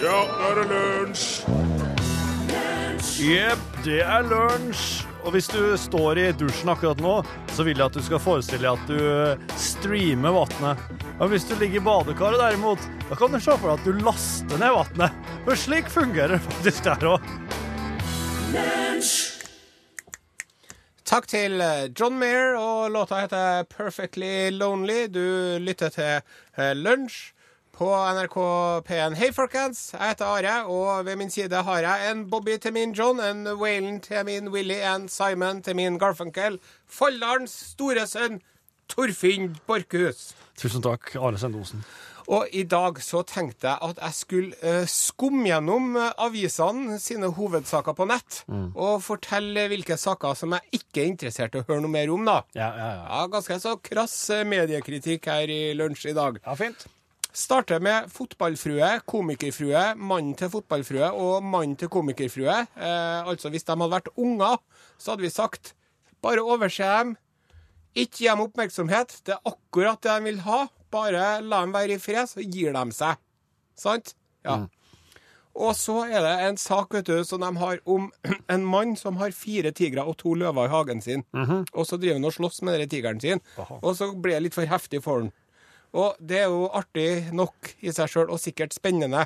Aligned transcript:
Ja, 0.00 0.20
nå 0.24 0.46
er 0.48 0.54
det 0.56 0.62
lunsj! 0.70 1.24
Jepp, 3.20 3.64
det 3.84 3.98
er 4.00 4.22
lunsj. 4.24 5.02
Og 5.28 5.34
hvis 5.34 5.50
du 5.52 5.74
står 5.76 6.18
i 6.22 6.22
dusjen 6.40 6.70
akkurat 6.72 7.02
nå, 7.04 7.18
så 7.52 7.66
vil 7.66 7.76
jeg 7.76 7.84
at 7.84 7.96
du 7.98 8.00
skal 8.06 8.22
forestille 8.24 8.64
deg 8.64 8.78
at 8.80 8.86
du 8.88 8.96
eh, 8.96 9.58
streamer 9.60 10.32
vannet. 10.32 10.80
Men 11.18 11.28
hvis 11.28 11.44
du 11.44 11.52
ligger 11.60 11.82
i 11.82 11.84
badekaret 11.84 12.40
derimot, 12.40 12.86
da 13.10 13.18
kan 13.20 13.34
du 13.34 13.36
se 13.36 13.52
for 13.60 13.68
deg 13.68 13.74
at 13.74 13.84
du 13.84 14.06
laster 14.06 14.62
ned 14.62 14.72
vannet. 14.72 15.34
For 15.44 15.60
slik 15.66 15.90
fungerer 15.92 16.32
det 16.38 16.40
faktisk 16.46 16.86
der 16.86 17.04
òg. 17.10 17.26
Takk 21.10 21.28
til 21.28 21.60
eh, 21.60 21.90
John 21.92 22.16
Mayer, 22.16 22.56
og 22.56 22.88
låta 22.96 23.20
heter 23.26 23.68
Perfectly 23.68 24.48
Lonely. 24.56 25.10
Du 25.12 25.60
lytter 25.60 25.92
til 25.92 26.24
eh, 26.56 26.72
Lunsj 26.72 27.34
på 27.80 27.88
NRK 27.96 28.34
P1. 28.84 29.14
Hei, 29.16 29.30
folkens. 29.32 29.94
Jeg 29.94 30.10
heter 30.12 30.28
Are, 30.28 30.56
og 30.68 31.06
ved 31.06 31.16
min 31.16 31.30
side 31.32 31.62
har 31.64 31.78
jeg 31.80 32.10
en 32.10 32.26
Bobby 32.28 32.58
til 32.60 32.74
min 32.76 32.92
John, 32.92 33.22
en 33.24 33.48
Waylon 33.56 34.02
til 34.04 34.20
min 34.28 34.50
Willy, 34.52 34.76
en 34.84 35.06
Simon 35.08 35.62
til 35.64 35.78
min 35.78 35.96
Garfunkel. 35.98 36.58
Folldalens 36.84 37.54
store 37.70 38.04
sønn 38.10 38.42
Torfinn 38.92 39.54
Borchhus. 39.64 40.34
Tusen 40.60 40.84
takk, 40.84 41.14
Are 41.16 41.40
Sendosen. 41.40 41.80
Og 42.28 42.52
i 42.52 42.66
dag 42.68 43.00
så 43.00 43.24
tenkte 43.24 43.72
jeg 43.72 43.80
at 43.88 44.04
jeg 44.04 44.18
skulle 44.18 44.60
eh, 44.60 44.84
skumme 44.84 45.48
gjennom 45.48 45.96
eh, 45.96 46.12
avisene 46.20 47.00
sine 47.00 47.32
hovedsaker 47.32 47.96
på 47.96 48.10
nett, 48.12 48.42
og 48.76 49.00
fortelle 49.08 49.70
hvilke 49.72 49.96
saker 49.96 50.36
som 50.36 50.52
jeg 50.58 50.82
ikke 50.82 51.06
er 51.06 51.12
interessert 51.14 51.56
i 51.56 51.64
å 51.64 51.66
høre 51.66 51.80
noe 51.80 51.96
mer 51.96 52.12
om, 52.12 52.28
da. 52.28 52.42
Ja, 52.52 52.68
ja, 52.76 52.94
ja. 53.00 53.02
Ja, 53.08 53.26
Ganske 53.32 53.62
så 53.64 53.78
krass 53.80 54.20
eh, 54.36 54.44
mediekritikk 54.44 55.32
her 55.32 55.48
i 55.48 55.62
lunsj 55.80 56.10
i 56.12 56.18
dag. 56.20 56.44
Ja, 56.44 56.60
fint. 56.60 56.90
Starter 57.32 57.78
med 57.82 58.08
fotballfrue, 58.10 58.88
komikerfrue, 59.06 59.82
mannen 59.96 60.34
til 60.38 60.50
fotballfrue 60.50 61.12
og 61.14 61.44
mannen 61.46 61.76
til 61.78 61.90
komikerfrue. 61.92 62.56
Eh, 62.74 63.28
altså 63.30 63.52
hvis 63.52 63.66
de 63.68 63.76
hadde 63.76 63.92
vært 63.92 64.10
unger, 64.18 64.58
så 64.98 65.12
hadde 65.12 65.26
vi 65.26 65.30
sagt 65.34 65.74
bare 66.24 66.42
overse 66.42 66.82
dem. 66.82 67.14
Ikke 67.94 68.24
gi 68.24 68.28
dem 68.28 68.42
oppmerksomhet. 68.44 69.20
Det 69.26 69.36
er 69.36 69.46
akkurat 69.50 70.02
det 70.02 70.16
de 70.18 70.28
vil 70.30 70.42
ha. 70.46 70.66
Bare 70.90 71.38
la 71.42 71.62
dem 71.62 71.72
være 71.74 71.96
i 71.96 72.02
fred, 72.02 72.26
så 72.30 72.42
gir 72.42 72.74
de 72.74 72.84
seg. 72.94 73.18
Sant? 73.78 74.14
Ja. 74.46 74.64
Og 75.60 75.74
så 75.76 76.04
er 76.06 76.22
det 76.22 76.34
en 76.46 76.56
sak 76.60 76.94
vet 76.94 77.08
du, 77.08 77.24
som 77.26 77.42
de 77.42 77.50
har 77.58 77.80
om 77.90 78.10
en 78.54 78.64
mann 78.66 78.96
som 78.96 79.18
har 79.22 79.34
fire 79.34 79.72
tigre 79.76 80.04
og 80.06 80.16
to 80.22 80.34
løver 80.38 80.66
i 80.68 80.72
hagen 80.72 81.02
sin. 81.04 81.24
Og 81.74 81.86
så 81.86 81.98
driver 81.98 82.18
han 82.20 82.28
og 82.30 82.34
slåss 82.36 82.62
med 82.66 82.78
den 82.80 82.90
tigeren 82.90 83.20
sin. 83.22 83.42
Og 83.82 83.96
så 83.98 84.12
blir 84.14 84.38
det 84.38 84.44
litt 84.48 84.58
for 84.58 84.66
heftig 84.70 85.02
for 85.06 85.24
han. 85.24 85.32
Og 85.96 86.16
det 86.22 86.38
er 86.44 86.48
jo 86.52 86.68
artig 86.76 87.32
nok 87.34 87.72
i 87.82 87.90
seg 87.94 88.10
sjøl, 88.12 88.30
og 88.30 88.38
sikkert 88.40 88.74
spennende. 88.76 89.24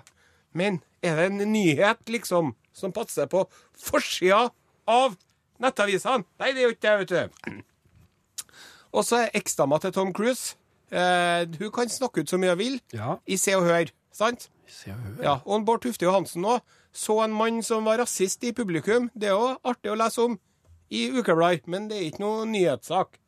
Men 0.56 0.80
er 1.04 1.16
det 1.18 1.26
en 1.32 1.52
nyhet, 1.52 2.00
liksom, 2.08 2.54
som 2.72 2.92
passer 2.96 3.26
på 3.30 3.44
forsida 3.76 4.46
av 4.88 5.16
nettavisene? 5.60 6.24
Nei, 6.40 6.52
det 6.54 6.62
er 6.62 6.68
jo 6.68 6.74
ikke 6.76 6.86
det, 6.86 6.98
vet 7.02 7.32
du. 7.50 7.62
Og 8.94 9.04
så 9.04 9.24
er 9.24 9.34
eksdama 9.40 9.80
til 9.82 9.92
Tom 9.92 10.12
Cruise. 10.14 10.54
Eh, 10.94 11.44
hun 11.58 11.72
kan 11.74 11.90
snakke 11.90 12.22
ut 12.22 12.30
så 12.30 12.38
mye 12.38 12.54
hun 12.54 12.58
vil 12.60 12.80
Ja. 12.94 13.16
i 13.26 13.36
Se 13.36 13.54
og 13.56 13.64
Hør, 13.66 13.90
sant? 14.14 14.48
Se 14.70 14.90
og 14.92 14.98
hør. 15.02 15.22
Ja, 15.24 15.34
og 15.44 15.64
Bård 15.66 15.82
Tufte 15.82 16.06
Johansen 16.06 16.42
nå 16.44 16.60
så 16.94 17.16
en 17.24 17.32
mann 17.34 17.62
som 17.66 17.84
var 17.84 17.98
rasist 17.98 18.44
i 18.46 18.52
publikum. 18.52 19.10
Det 19.18 19.28
er 19.28 19.34
jo 19.34 19.58
artig 19.66 19.90
å 19.90 19.96
lese 19.98 20.22
om 20.22 20.38
i 20.94 21.08
ukeblader, 21.10 21.64
men 21.66 21.88
det 21.90 21.96
er 21.98 22.06
ikke 22.12 22.22
noe 22.22 22.44
nyhetssak. 22.46 23.18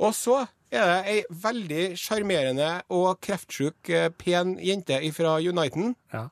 Og 0.00 0.14
så 0.16 0.46
er 0.80 0.88
det 0.88 1.12
ei 1.12 1.22
veldig 1.44 1.84
sjarmerende 2.00 2.70
og 2.90 3.20
kreftsjuk, 3.20 3.90
eh, 3.90 4.08
pen 4.16 4.56
jente 4.58 4.98
fra 5.12 5.36
Uniten 5.38 5.94
Ja. 6.12 6.28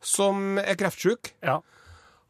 som 0.00 0.58
er 0.58 0.74
kreftsjuk. 0.76 1.32
ja. 1.42 1.60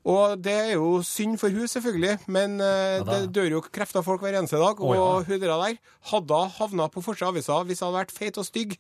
Og 0.09 0.41
det 0.41 0.53
er 0.55 0.71
jo 0.79 1.03
synd 1.05 1.37
for 1.39 1.51
hun 1.51 1.67
selvfølgelig, 1.69 2.19
men 2.29 2.61
eh, 2.61 3.03
da- 3.05 3.19
det 3.27 3.33
dør 3.35 3.51
jo 3.51 3.61
kreft 3.61 3.97
av 3.97 4.05
folk 4.05 4.23
hver 4.23 4.33
eneste 4.39 4.57
dag. 4.57 4.81
Oh, 4.81 4.95
ja. 4.95 5.01
Og 5.03 5.27
hun 5.27 5.41
der 5.41 5.79
hadde 6.11 6.39
havna 6.59 6.89
på 6.89 7.03
forsida 7.05 7.29
av 7.29 7.35
avisa 7.35 7.59
hvis 7.67 7.81
hun 7.83 7.93
hadde 7.93 8.07
vært 8.07 8.15
feit 8.17 8.39
og 8.39 8.47
stygg. 8.47 8.79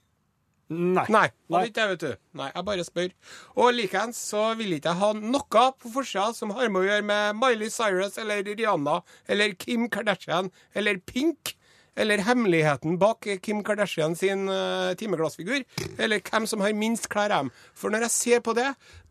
Nei. 0.70 1.04
Nei, 1.08 1.28
Nei. 1.50 1.66
ikke 1.68 1.84
vet 1.88 1.98
du. 2.00 2.16
Nei, 2.34 2.50
jeg 2.54 2.64
bare 2.64 2.84
spør. 2.84 3.10
Og 3.56 3.72
likeens 3.74 4.16
så 4.30 4.54
vil 4.56 4.72
ikke 4.78 4.92
jeg 4.92 5.00
ha 5.00 5.12
noe 5.12 5.42
på 5.80 5.92
forsida 5.92 6.34
som 6.34 6.50
har 6.50 6.68
med 6.68 6.82
å 6.82 6.88
gjøre 6.88 7.04
med 7.04 7.36
Miley 7.40 7.68
Cyrus 7.72 8.16
eller 8.18 8.42
Rihanna 8.44 9.02
eller 9.28 9.52
Kim 9.54 9.88
Kardashian 9.88 10.50
eller 10.74 10.96
Pink. 11.04 11.54
Eller 11.98 12.22
hemmeligheten 12.22 12.94
bak 13.00 13.26
Kim 13.42 13.64
Kardashian 13.66 14.14
sin 14.18 14.46
uh, 14.48 14.92
timeglassfigur. 14.98 15.64
Eller 15.98 16.22
hvem 16.22 16.46
som 16.46 16.62
har 16.62 16.72
minst 16.78 17.08
klær 17.10 17.32
dem. 17.32 17.50
For 17.74 17.90
når 17.90 18.06
jeg 18.06 18.14
ser 18.14 18.40
på 18.46 18.54
det, 18.54 18.68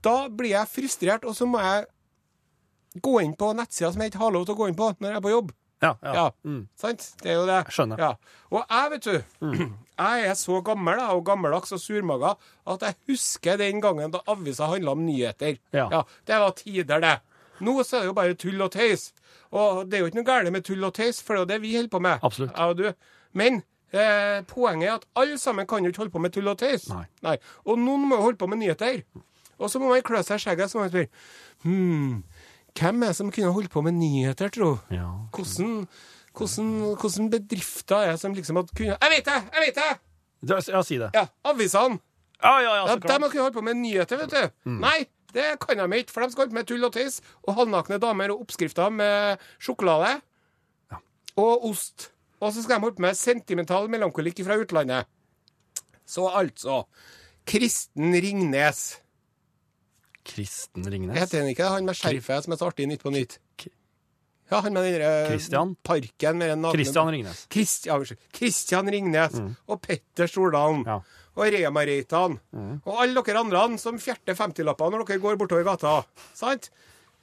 da 0.07 0.15
blir 0.31 0.53
jeg 0.55 0.71
frustrert, 0.71 1.27
og 1.27 1.35
så 1.35 1.45
må 1.49 1.59
jeg 1.59 1.85
gå 3.03 3.17
inn 3.21 3.35
på 3.37 3.51
nettsida 3.57 3.91
som 3.93 4.01
jeg 4.01 4.13
ikke 4.13 4.21
har 4.23 4.31
lov 4.33 4.45
til 4.47 4.55
å 4.55 4.59
gå 4.61 4.67
inn 4.71 4.77
på 4.79 4.87
når 4.97 5.11
jeg 5.11 5.19
er 5.19 5.25
på 5.27 5.33
jobb. 5.35 5.51
Ja, 5.83 5.91
ja. 6.01 6.13
Ja, 6.17 6.31
Mm. 6.47 6.63
sant? 6.79 7.03
Det 7.21 7.29
er 7.29 7.35
jo 7.37 7.45
det. 7.45 7.57
Jeg 7.67 7.73
skjønner. 7.75 7.99
Ja. 8.01 8.07
Og 8.49 8.63
jeg, 8.65 8.91
vet 8.95 9.03
du, 9.03 9.45
jeg 9.99 10.23
er 10.31 10.33
så 10.39 10.61
gammel 10.65 11.03
og 11.03 11.19
gammeldags 11.27 11.75
og 11.75 11.81
surmaga 11.83 12.31
at 12.65 12.81
jeg 12.87 12.95
husker 13.11 13.59
den 13.61 13.81
gangen 13.83 14.09
da 14.15 14.23
avisa 14.33 14.71
handla 14.71 14.95
om 14.95 15.03
nyheter. 15.05 15.59
Ja. 15.75 16.01
Det 16.25 16.39
var 16.41 16.55
tider, 16.57 17.03
det. 17.03 17.13
Nå 17.63 17.77
så 17.83 17.97
er 17.97 18.05
det 18.05 18.11
jo 18.11 18.17
bare 18.17 18.37
tull 18.39 18.61
og 18.61 18.71
tøys. 18.75 19.09
Og 19.51 19.85
det 19.87 19.97
er 19.97 20.03
jo 20.03 20.11
ikke 20.11 20.19
noe 20.19 20.27
galt 20.27 20.51
med 20.53 20.65
tull 20.67 20.83
og 20.83 20.93
tøys, 20.97 21.21
for 21.23 21.37
det 21.37 21.45
er 21.45 21.51
det 21.55 21.61
vi 21.63 21.75
holder 21.75 21.93
på 21.93 22.01
med. 22.03 22.19
Absolutt. 22.21 22.97
Men 23.37 23.61
eh, 23.93 24.41
poenget 24.49 24.89
er 24.89 24.97
at 24.99 25.07
alle 25.15 25.37
sammen 25.41 25.67
kan 25.69 25.85
jo 25.85 25.93
ikke 25.93 26.03
holde 26.05 26.15
på 26.17 26.21
med 26.25 26.35
tull 26.35 26.51
og 26.51 26.59
tøys. 26.59 26.89
Nei. 27.25 27.37
Og 27.65 27.79
noen 27.79 28.07
må 28.09 28.19
jo 28.19 28.27
holde 28.29 28.41
på 28.41 28.49
med 28.51 28.61
nyheter. 28.61 29.01
Og 29.57 29.71
så 29.71 29.79
må 29.81 29.89
man 29.89 30.03
klø 30.05 30.21
seg 30.25 30.37
i 30.37 30.43
skjegget 30.43 30.67
og 30.67 30.73
spørre 30.75 31.07
Hm, 31.63 32.23
hvem 32.77 33.03
er 33.03 33.09
det 33.09 33.17
som 33.17 33.31
kunne 33.33 33.53
holdt 33.55 33.71
på 33.73 33.81
med 33.81 33.95
nyheter, 33.97 34.51
tro? 34.53 34.75
Ja. 34.93 35.07
Hvordan, 35.33 35.87
hvordan, 36.37 36.67
hvordan 37.01 37.31
bedrifter 37.33 38.11
er 38.11 38.19
som 38.21 38.35
liksom 38.37 38.59
hadde 38.59 38.75
kunnet 38.77 39.01
Jeg 39.01 39.15
vet 39.15 39.25
det! 39.25 39.39
Jeg 39.55 39.65
vet 39.65 39.79
det! 39.81 39.93
Ja, 40.45 40.83
si 40.85 40.99
det. 41.01 41.09
Ja, 41.17 41.25
Avisene. 41.49 41.97
Ja, 42.37 42.59
ja, 42.61 42.73
ja, 42.77 42.83
så 42.91 42.99
de 43.01 43.09
har 43.09 43.19
kunnet 43.31 43.41
holde 43.41 43.55
på 43.55 43.63
med 43.65 43.79
nyheter, 43.79 44.19
vet 44.21 44.35
du. 44.35 44.69
Nei, 44.69 44.99
det 45.33 45.47
kan 45.59 45.79
de 45.81 45.97
ikke, 45.99 46.13
for 46.13 46.23
de 46.23 46.31
skal 46.31 46.49
på 46.51 46.57
med 46.57 46.67
tull 46.69 46.85
og 46.87 46.93
tøys 46.95 47.19
og 47.43 47.55
halvnakne 47.57 47.99
damer 47.99 48.31
og 48.33 48.45
oppskrifter 48.45 48.93
med 48.93 49.41
sjokolade 49.59 50.21
og 51.37 51.65
ost. 51.69 52.11
Og 52.39 52.53
så 52.53 52.63
skal 52.63 52.77
de 52.77 52.85
holde 52.85 52.95
på 52.99 53.05
med 53.07 53.17
sentimental 53.17 53.89
melankolikk 53.89 54.39
fra 54.45 54.57
utlandet. 54.61 55.09
Så 56.07 56.27
altså 56.29 56.83
Kristen 57.47 58.13
Ringnes. 58.13 58.97
Kristen 60.27 60.87
Ringnes. 60.91 61.17
Heter 61.19 61.41
han 61.41 61.51
ikke 61.51 61.63
det? 61.63 61.71
Han 61.71 61.87
med 61.87 61.97
skjerfet 61.97 62.45
som 62.45 62.53
er 62.55 62.59
så 62.59 62.69
artig 62.71 62.85
i 62.87 62.91
Nytt 62.91 63.03
på 63.03 63.13
Nytt? 63.15 63.37
Ja, 64.47 64.61
han 64.63 64.73
med 64.73 64.85
den 64.87 65.01
der, 65.01 65.25
Christian? 65.27 65.75
parken 65.83 66.37
med 66.39 66.49
den 66.53 66.61
nakne 66.63 66.77
Christian 66.79 67.09
Ringnes. 67.11 67.47
Christian. 67.51 68.05
Christian 68.35 68.91
Ringnes 68.91 69.35
og 69.67 69.81
Petter 69.83 70.27
Stordalen 70.31 70.85
Ja. 70.87 71.01
Og 71.37 71.51
Rema-Reitan 71.53 72.37
og 72.81 73.01
alle 73.03 73.21
dere 73.23 73.41
andre 73.43 73.63
som 73.81 73.99
fjerter 74.01 74.33
50-lapper 74.37 74.93
når 74.93 75.05
dere 75.05 75.21
går 75.21 75.37
bortover 75.37 75.67
gata. 75.67 75.99
Sant? 76.33 76.71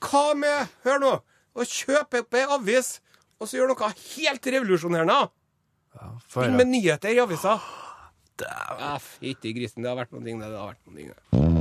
Hva 0.04 0.34
med 0.38 0.70
Hør 0.86 1.00
nå! 1.02 1.14
Å 1.54 1.62
kjøpe 1.66 2.24
opp 2.24 2.34
ei 2.34 2.46
avis 2.50 2.96
og 3.38 3.46
så 3.46 3.58
gjøre 3.58 3.74
noe 3.74 3.90
helt 3.94 4.46
revolusjonerende. 4.54 5.18
Ja, 5.94 6.12
Inn 6.46 6.56
med 6.58 6.70
nyheter 6.72 7.14
i 7.14 7.20
avisa. 7.22 7.58
Fytti 9.18 9.54
grisen, 9.54 9.84
det 9.84 9.92
har 9.92 10.00
vært 10.00 10.14
noen 10.14 10.26
ting, 10.26 10.40
det. 10.42 10.50
det 10.50 10.58
har 10.58 10.72
vært 10.72 10.86
noen 10.88 11.02
ting. 11.02 11.12
det. 11.14 11.53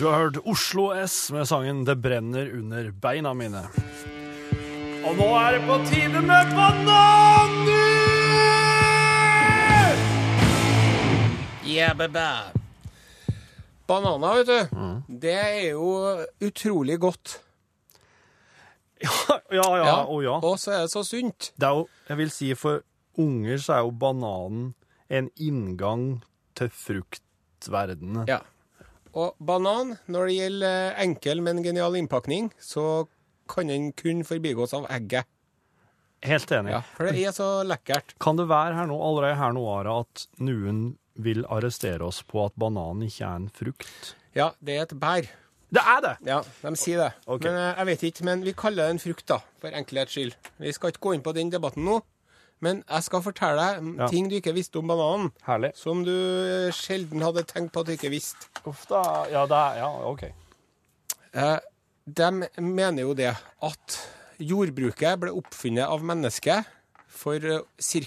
Du 0.00 0.06
har 0.06 0.16
hørt 0.16 0.38
Oslo 0.48 0.86
S 0.96 1.28
med 1.28 1.44
sangen 1.48 1.84
'Det 1.84 1.94
brenner 2.00 2.48
under 2.56 2.86
beina 2.90 3.34
mine'. 3.36 3.60
Og 5.04 5.16
nå 5.16 5.26
er 5.36 5.52
det 5.52 5.66
på 5.66 5.74
tide 5.90 6.22
med 6.24 6.54
bananer! 6.56 7.50
Yeah. 11.66 11.92
Bananer, 13.86 14.34
vet 14.38 14.46
du. 14.46 15.02
Det 15.20 15.34
er 15.34 15.70
jo 15.70 16.24
utrolig 16.40 16.96
godt. 17.00 17.40
Ja, 19.04 19.40
ja, 19.52 19.76
ja. 19.76 20.06
Å 20.06 20.22
ja. 20.22 20.38
Og 20.40 20.56
så 20.60 20.72
er 20.72 20.80
det 20.86 20.90
så 20.94 21.02
sunt. 21.04 21.52
Det 21.60 21.68
er 21.68 21.76
jo, 21.76 21.84
jeg 22.08 22.16
vil 22.16 22.30
si 22.30 22.48
for 22.54 22.80
unger 23.18 23.60
så 23.60 23.72
er 23.72 23.84
jo 23.84 23.90
bananen 23.90 24.72
en 25.10 25.28
inngang 25.36 26.22
til 26.56 26.72
fruktverdenen. 26.72 28.24
Ja. 28.28 28.40
Og 29.18 29.34
banan, 29.42 29.96
når 30.06 30.28
det 30.28 30.36
gjelder 30.36 31.00
enkel, 31.02 31.42
men 31.42 31.64
genial 31.64 31.96
innpakning, 31.98 32.52
så 32.62 33.06
kan 33.50 33.70
den 33.70 33.90
kun 33.98 34.22
forbigås 34.26 34.74
av 34.76 34.86
egget. 34.92 35.26
Helt 36.22 36.52
enig. 36.52 36.74
Ja, 36.76 36.82
for 36.94 37.08
det 37.08 37.24
er 37.24 37.34
så 37.34 37.48
lekkert. 37.66 38.14
Kan 38.20 38.38
det 38.38 38.46
være 38.50 38.76
her 38.76 38.88
nå, 38.90 38.98
allerede 39.02 39.38
her 39.40 39.54
nå, 39.56 39.64
Ara, 39.72 40.00
at 40.04 40.26
noen 40.44 40.82
vil 41.20 41.42
arrestere 41.52 42.04
oss 42.06 42.20
på 42.28 42.44
at 42.44 42.56
bananen 42.60 43.08
ikke 43.08 43.24
er 43.26 43.40
en 43.40 43.48
frukt? 43.56 44.12
Ja, 44.36 44.50
det 44.60 44.76
er 44.76 44.84
et 44.84 44.96
bær. 45.00 45.30
Det 45.70 45.82
er 45.86 46.00
det! 46.02 46.14
Ja, 46.26 46.40
de 46.64 46.72
sier 46.78 47.04
det. 47.04 47.10
Okay. 47.26 47.46
Men 47.46 47.58
eh, 47.62 47.74
jeg 47.78 47.88
vet 47.88 48.06
ikke. 48.08 48.24
Men 48.26 48.46
vi 48.46 48.54
kaller 48.58 48.88
det 48.88 48.96
en 48.96 49.02
frukt, 49.02 49.26
da, 49.30 49.38
for 49.62 49.76
enkelhets 49.80 50.16
skyld. 50.16 50.34
Vi 50.62 50.72
skal 50.74 50.92
ikke 50.92 51.04
gå 51.06 51.12
inn 51.16 51.24
på 51.24 51.34
den 51.36 51.52
debatten 51.52 51.86
nå. 51.86 52.00
Men 52.60 52.82
jeg 52.84 53.02
skal 53.06 53.22
fortelle 53.24 53.66
deg 53.96 54.10
ting 54.12 54.28
du 54.28 54.36
ikke 54.36 54.52
visste 54.56 54.78
om 54.82 54.90
bananen. 54.90 55.30
Herlig. 55.46 55.70
Som 55.80 56.02
du 56.04 56.12
eh, 56.12 56.70
sjelden 56.76 57.22
hadde 57.24 57.46
tenkt 57.48 57.72
på 57.72 57.80
at 57.80 57.88
du 57.88 57.94
ikke 57.94 58.10
visste. 58.12 58.50
Uff 58.68 58.82
da. 58.90 59.00
Ja, 59.32 59.46
det 59.48 59.56
er 59.56 59.78
Ja, 59.80 59.90
OK. 60.10 60.26
Eh, 61.32 61.58
de 62.10 62.30
mener 62.60 63.02
jo 63.06 63.14
det 63.14 63.30
at 63.62 63.96
jordbruket 64.40 65.20
ble 65.22 65.32
oppfunnet 65.36 65.86
av 65.86 66.02
mennesket 66.04 66.68
for 67.10 67.36
uh, 67.44 67.60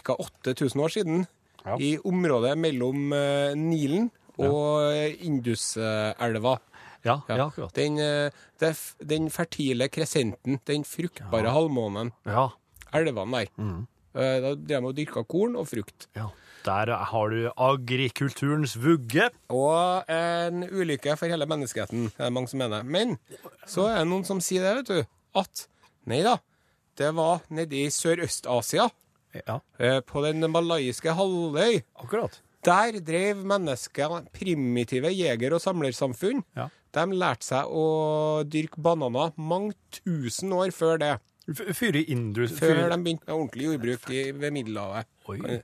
ca. 0.04 0.16
8000 0.18 0.82
år 0.82 0.94
siden 0.94 1.26
Ja. 1.64 1.78
i 1.80 1.94
området 2.04 2.58
mellom 2.60 3.14
eh, 3.16 3.54
Nilen 3.56 4.10
og 4.38 4.92
ja. 4.92 5.08
Induselva. 5.24 6.58
Ja, 7.06 7.22
ja, 7.28 7.46
akkurat. 7.46 7.74
Den, 7.76 7.98
eh, 8.00 8.74
den 9.00 9.30
fertile 9.32 9.88
kresenten, 9.92 10.60
den 10.68 10.84
fruktbare 10.84 11.52
halvmånen, 11.54 12.12
Ja. 12.26 12.50
elvene 12.94 13.32
der. 13.46 13.48
Mm. 13.58 13.88
Eh, 14.16 14.40
Da 14.42 14.54
drev 14.56 14.68
de 14.68 14.88
og 14.88 14.96
dyrka 14.96 15.24
korn 15.28 15.56
og 15.56 15.68
frukt. 15.68 16.08
ja. 16.16 16.30
Der 16.64 16.88
har 16.96 17.28
du 17.30 17.50
agrikulturens 17.60 18.78
vugge. 18.80 19.26
Og 19.52 20.06
en 20.08 20.64
ulykke 20.64 21.18
for 21.20 21.28
hele 21.28 21.44
menneskeheten, 21.50 22.06
er 22.18 22.30
det 22.30 22.34
mange 22.34 22.48
som 22.48 22.62
mener. 22.62 22.86
Men 22.88 23.18
så 23.68 23.90
er 23.90 23.98
det 24.00 24.08
noen 24.08 24.24
som 24.26 24.40
sier 24.40 24.64
det, 24.64 24.76
vet 24.78 24.88
du, 24.88 25.08
at 25.36 25.66
nei 26.08 26.22
da, 26.24 26.38
det 26.96 27.10
var 27.18 27.42
nede 27.52 27.74
i 27.84 27.90
Sørøst-Asia, 27.92 28.90
Ja, 29.34 29.60
eh, 29.80 30.00
på 30.06 30.22
den 30.24 30.40
malaiske 30.54 31.12
halvøy. 31.18 31.82
akkurat. 32.00 32.40
Der 32.64 32.92
drev 33.02 33.44
mennesker 33.44 34.24
primitive 34.32 35.10
jeger- 35.12 35.54
og 35.54 35.60
samlersamfunn. 35.60 36.44
Ja. 36.56 36.70
De 36.94 37.06
lærte 37.12 37.44
seg 37.44 37.66
å 37.68 38.44
dyrke 38.48 38.78
bananer 38.80 39.34
mange 39.36 39.74
tusen 39.92 40.54
år 40.54 40.72
før 40.72 40.98
det. 41.00 41.20
Før 41.48 41.96
de 41.98 42.04
begynte 43.04 43.28
med 43.28 43.36
ordentlig 43.36 43.66
jordbruk 43.68 44.10
i, 44.16 44.22
ved 44.32 44.52
Middelhavet. 44.56 45.10
Oi. 45.30 45.60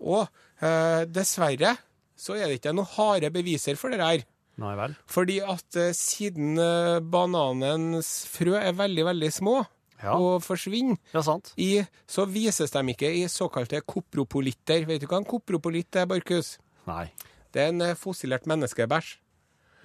Og 0.00 0.24
eh, 0.64 1.04
dessverre 1.10 1.74
så 2.18 2.34
er 2.38 2.48
det 2.50 2.58
ikke 2.60 2.72
noen 2.74 2.88
harde 2.96 3.30
beviser 3.34 3.76
for 3.78 3.92
det 3.94 4.00
her. 4.02 4.24
Nei 4.58 4.72
vel. 4.74 4.94
Fordi 5.06 5.36
at 5.44 5.76
eh, 5.78 5.92
siden 5.94 6.56
eh, 6.58 6.98
bananens 7.04 8.08
frø 8.32 8.56
er 8.58 8.72
veldig, 8.78 9.04
veldig 9.12 9.32
små 9.36 9.58
Ja. 10.02 10.12
og 10.14 10.42
forsvinner, 10.46 10.94
Ja, 11.12 11.20
sant. 11.26 11.52
i, 11.58 11.82
så 12.06 12.24
vises 12.30 12.70
de 12.70 12.82
ikke 12.92 13.08
i 13.18 13.24
såkalte 13.30 13.80
kopropolitter. 13.82 14.84
Vet 14.86 15.02
du 15.02 15.08
hva 15.10 15.18
en 15.18 15.26
kopropolitt 15.26 15.96
er, 15.98 16.06
Barkus? 16.06 16.56
Nei. 16.86 17.08
Det 17.52 17.62
er 17.64 17.72
en 17.72 17.82
eh, 17.82 17.96
fossilert 17.98 18.46
menneskebæsj. 18.46 19.16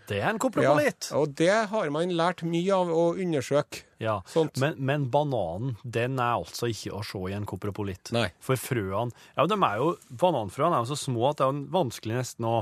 Det 0.10 0.18
er 0.20 0.30
en 0.34 0.40
kopropolit. 0.42 1.08
Ja, 1.10 1.20
og 1.22 1.36
det 1.40 1.54
har 1.72 1.92
man 1.96 2.12
lært 2.12 2.44
mye 2.44 2.76
av 2.76 2.90
å 2.92 3.04
undersøke. 3.16 3.86
Ja. 4.04 4.18
Men, 4.60 4.76
men 4.84 5.06
bananen, 5.14 5.78
den 5.84 6.20
er 6.20 6.36
altså 6.42 6.68
ikke 6.72 6.98
å 6.98 7.04
se 7.08 7.22
i 7.32 7.36
en 7.38 7.48
kopropolit. 7.48 8.12
Nei. 8.16 8.28
For 8.44 8.60
frøene 8.60 9.16
Ja, 9.38 9.46
de 9.48 9.56
er 9.56 9.80
jo 9.80 9.94
Bananfrøene 10.10 10.76
er 10.76 10.84
jo 10.84 10.92
så 10.92 11.00
små 11.06 11.30
at 11.30 11.40
det 11.40 11.48
er 11.48 11.62
vanskelig 11.72 12.20
nesten 12.20 12.50
å 12.50 12.58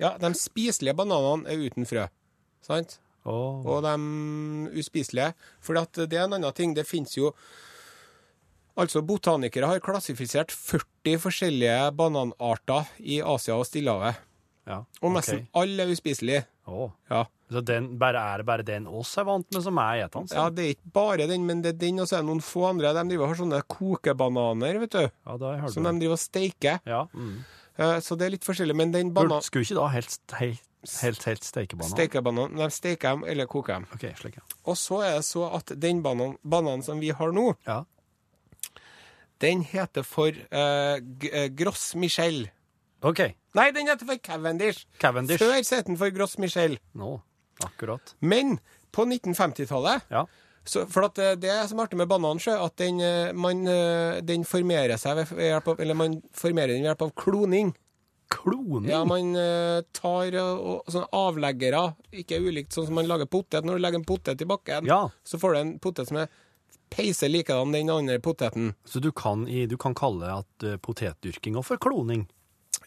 Ja, 0.00 0.14
de 0.16 0.32
spiselige 0.38 0.96
bananene 0.96 1.50
er 1.52 1.60
uten 1.68 1.88
frø. 1.88 2.06
Sant? 2.64 2.96
Åh. 3.28 3.66
Og 3.68 3.82
de 3.84 3.94
uspiselige. 4.80 5.34
For 5.60 5.76
at 5.80 5.98
det 6.08 6.16
er 6.16 6.24
en 6.24 6.38
annen 6.38 6.56
ting. 6.56 6.72
Det 6.78 6.86
finnes 6.88 7.18
jo 7.18 7.34
Altså, 8.78 9.00
botanikere 9.02 9.66
har 9.66 9.80
klassifisert 9.82 10.52
40 10.54 11.18
forskjellige 11.18 11.88
bananarter 11.98 12.86
i 13.02 13.16
Asia 13.18 13.56
og 13.58 13.66
Stillehavet. 13.66 14.20
Ja, 14.68 14.84
Og 15.02 15.16
nesten 15.16 15.48
alle 15.56 15.82
er 15.82 15.90
uspiselige. 15.90 16.44
Åh. 16.68 16.90
Ja. 17.10 17.24
Så 17.48 17.62
den, 17.64 17.86
bare, 18.00 18.20
er 18.20 18.42
det 18.42 18.46
bare 18.48 18.64
den 18.66 18.86
oss 18.86 19.14
er 19.16 19.24
vant 19.24 19.46
med, 19.54 19.62
som 19.64 19.78
er 19.80 20.02
gjetende? 20.02 20.36
ja, 20.36 20.46
det 20.52 20.64
er 20.64 20.74
ikke 20.74 20.90
bare 20.98 21.26
den, 21.30 21.46
men 21.48 21.62
det 21.64 21.70
er 21.74 21.78
den, 21.80 22.00
og 22.02 22.08
så 22.10 22.18
er 22.18 22.24
det 22.24 22.28
noen 22.28 22.42
få 22.44 22.66
andre. 22.68 22.90
De 22.92 23.04
driver 23.08 23.30
har 23.30 23.38
sånne 23.40 23.60
kokebananer, 23.72 24.80
vet 24.84 24.96
du. 24.98 25.04
ja, 25.06 25.36
det 25.40 25.46
har 25.48 25.54
jeg 25.56 25.62
hørt 25.64 25.74
Som 25.78 25.88
de 25.88 25.94
driver 26.02 26.18
og 26.18 26.20
steiker. 26.22 26.80
Ja. 26.84 27.04
Mm. 27.14 27.38
Eh, 27.78 27.98
Så 28.04 28.18
det 28.20 28.26
er 28.26 28.34
litt 28.36 28.44
forskjellig. 28.44 28.76
Men 28.76 28.92
den 28.92 29.14
bananen 29.16 29.38
banan... 29.38 29.46
Skulle 29.46 29.64
ikke 29.64 29.78
da 29.80 29.86
helst 29.94 30.36
helt, 30.42 30.64
helt, 31.00 31.24
helt 31.30 31.46
steikebanan? 31.46 31.92
Steikebanan, 31.94 32.56
Nei, 32.58 32.68
steiker 32.74 33.16
dem 33.16 33.24
eller 33.32 33.48
koker 33.48 33.78
dem. 33.78 33.88
OK, 33.96 34.04
slik, 34.20 34.36
ja. 34.42 34.44
Og 34.68 34.76
så 34.76 35.00
er 35.06 35.16
det 35.20 35.24
så 35.30 35.48
at 35.56 35.72
den 35.80 36.02
banan, 36.04 36.36
bananen 36.44 36.84
som 36.84 37.00
vi 37.00 37.14
har 37.16 37.32
nå, 37.32 37.52
ja. 37.68 37.80
den 39.40 39.62
heter 39.62 40.04
for 40.04 40.28
eh, 40.34 41.00
eh, 41.32 41.48
Gross 41.54 41.94
Michel. 41.94 42.48
OK. 43.02 43.20
Nei, 43.54 43.70
den 43.72 43.86
heter 43.86 44.06
for 44.06 44.18
Cavendish. 44.18 44.84
Cavendish. 44.98 45.38
Før 45.42 45.54
het 45.54 45.86
den 45.86 45.96
for 46.00 46.10
Gross 46.10 46.36
Michel. 46.38 46.78
Nå, 46.98 47.20
akkurat. 47.64 48.14
Men 48.20 48.58
på 48.92 49.04
1950-tallet 49.06 50.02
Ja. 50.10 50.24
så, 50.64 50.86
For 50.90 51.04
at 51.06 51.14
det, 51.14 51.40
det 51.40 51.68
som 51.68 51.78
er 51.78 51.86
artig 51.86 51.98
med 52.00 52.08
bananen, 52.10 52.40
sjø, 52.42 52.56
at 52.64 52.76
den, 52.76 53.00
eh, 53.00 53.32
man, 53.32 53.66
eh, 53.66 54.20
den 54.20 54.44
formerer 54.44 54.98
seg 54.98 55.16
ved 55.16 55.38
hjelp 55.38 55.68
av 55.68 55.80
Eller 55.80 55.94
man 55.94 56.18
formerer 56.34 56.74
den 56.74 56.82
ved 56.82 56.90
hjelp 56.90 57.02
av 57.06 57.12
kloning. 57.14 57.74
Kloning? 58.28 58.90
Ja, 58.90 59.04
man 59.08 59.30
eh, 59.36 59.80
tar 59.96 60.34
og, 60.42 60.82
sånne 60.90 61.08
avleggere, 61.16 61.94
ikke 62.12 62.40
ulikt 62.44 62.74
sånn 62.76 62.86
som 62.90 62.98
man 62.98 63.06
lager 63.08 63.24
potet. 63.30 63.64
Når 63.64 63.78
du 63.78 63.84
legger 63.84 64.02
en 64.02 64.04
potet 64.04 64.42
i 64.42 64.48
bakken, 64.48 64.86
Ja. 64.90 65.08
så 65.24 65.38
får 65.40 65.54
du 65.54 65.58
en 65.60 65.78
potet 65.78 66.08
som 66.10 66.18
er 66.18 66.28
peiser 66.90 67.28
likedan 67.28 67.72
den 67.72 67.88
andre 67.90 68.18
poteten. 68.18 68.74
Så 68.84 69.00
du 69.00 69.10
kan, 69.12 69.46
i, 69.48 69.66
du 69.66 69.76
kan 69.76 69.94
kalle 69.94 70.28
at 70.42 70.66
potetdyrkinga 70.82 71.62
for 71.64 71.76
kloning? 71.80 72.26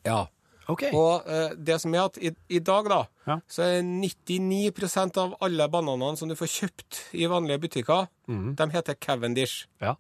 Ja. 0.06 0.28
Okay. 0.70 0.92
Og 0.96 1.26
eh, 1.28 1.56
det 1.58 1.80
som 1.82 1.94
er 1.98 2.06
at 2.06 2.18
i, 2.22 2.32
i 2.50 2.60
dag, 2.64 2.88
da, 2.90 3.02
Ja. 3.28 3.40
så 3.50 3.64
er 3.66 3.82
99% 3.84 5.18
av 5.20 5.34
alle 5.44 5.68
bananene 5.70 6.18
som 6.18 6.30
du 6.30 6.36
får 6.36 6.48
kjøpt 6.54 7.00
i 7.20 7.26
vanlige 7.28 7.60
butikker, 7.66 8.08
de 8.28 8.68
heter 8.72 8.96
Cavendish. 9.02 9.66
Ja. 9.82 9.96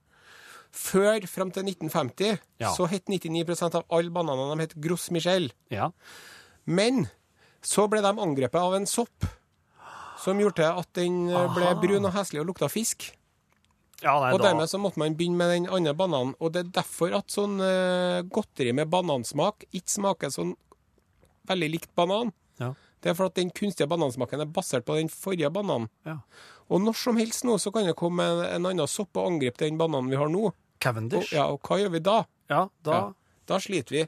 Før, 0.72 1.20
fram 1.28 1.52
til 1.52 1.66
1950, 1.68 2.40
Ja. 2.62 2.72
så 2.72 2.88
het 2.88 3.06
99% 3.12 3.76
av 3.76 3.84
alle 3.92 4.10
bananene 4.10 4.56
de 4.56 4.62
het 4.62 4.76
Gros 4.80 5.10
Michel. 5.12 5.52
ja. 5.70 5.92
Men 6.66 7.08
så 7.62 7.88
ble 7.90 8.02
de 8.02 8.08
angrepet 8.22 8.62
av 8.62 8.74
en 8.78 8.86
sopp 8.86 9.26
som 10.22 10.38
gjorde 10.40 10.64
at 10.78 10.88
den 10.94 11.28
eh, 11.30 11.48
ble 11.56 11.74
brun 11.82 12.06
og 12.06 12.14
heslig 12.14 12.40
og 12.40 12.48
lukta 12.48 12.70
fisk. 12.70 13.12
Ja 14.02 14.14
nei, 14.20 14.32
Og 14.34 14.40
da, 14.42 14.50
dermed 14.50 14.70
så 14.72 14.80
måtte 14.82 15.00
man 15.02 15.16
begynne 15.18 15.38
med 15.38 15.52
den 15.54 15.68
andre 15.70 15.94
bananen. 15.98 16.36
Og 16.40 16.54
det 16.56 16.66
er 16.66 16.72
derfor 16.82 17.14
at 17.20 17.34
sånn 17.34 17.60
uh, 17.62 18.22
godteri 18.34 18.74
med 18.74 18.90
banansmak 18.92 19.66
ikke 19.72 19.94
smaker 19.96 20.34
sånn 20.34 20.56
veldig 21.50 21.70
likt 21.78 21.94
banan. 21.98 22.34
ja. 22.62 22.74
Det 23.02 23.10
er 23.10 23.16
for 23.18 23.32
at 23.32 23.38
den 23.40 23.50
kunstige 23.50 23.88
banansmaken 23.90 24.44
er 24.44 24.50
basert 24.54 24.86
på 24.86 24.94
den 24.94 25.08
forrige 25.10 25.50
bananen. 25.50 25.88
Ja. 26.06 26.20
Og 26.70 26.84
når 26.84 26.94
som 27.00 27.18
helst 27.18 27.42
nå 27.48 27.56
så 27.58 27.72
kan 27.74 27.88
det 27.90 27.96
komme 27.98 28.22
en, 28.30 28.42
en 28.46 28.68
annen 28.70 28.88
sopp 28.88 29.18
og 29.18 29.26
angripe 29.26 29.58
den 29.64 29.80
bananen 29.80 30.12
vi 30.14 30.20
har 30.20 30.30
nå. 30.30 30.52
Og, 30.52 30.58
Cavendish? 30.82 31.32
ja, 31.34 31.48
og 31.50 31.66
hva 31.66 31.80
gjør 31.82 31.96
vi 31.96 32.02
da? 32.06 32.20
Ja, 32.54 32.68
da 32.86 32.94
Ja. 33.00 33.02
Da 33.50 33.58
sliter 33.60 33.96
vi. 33.96 34.04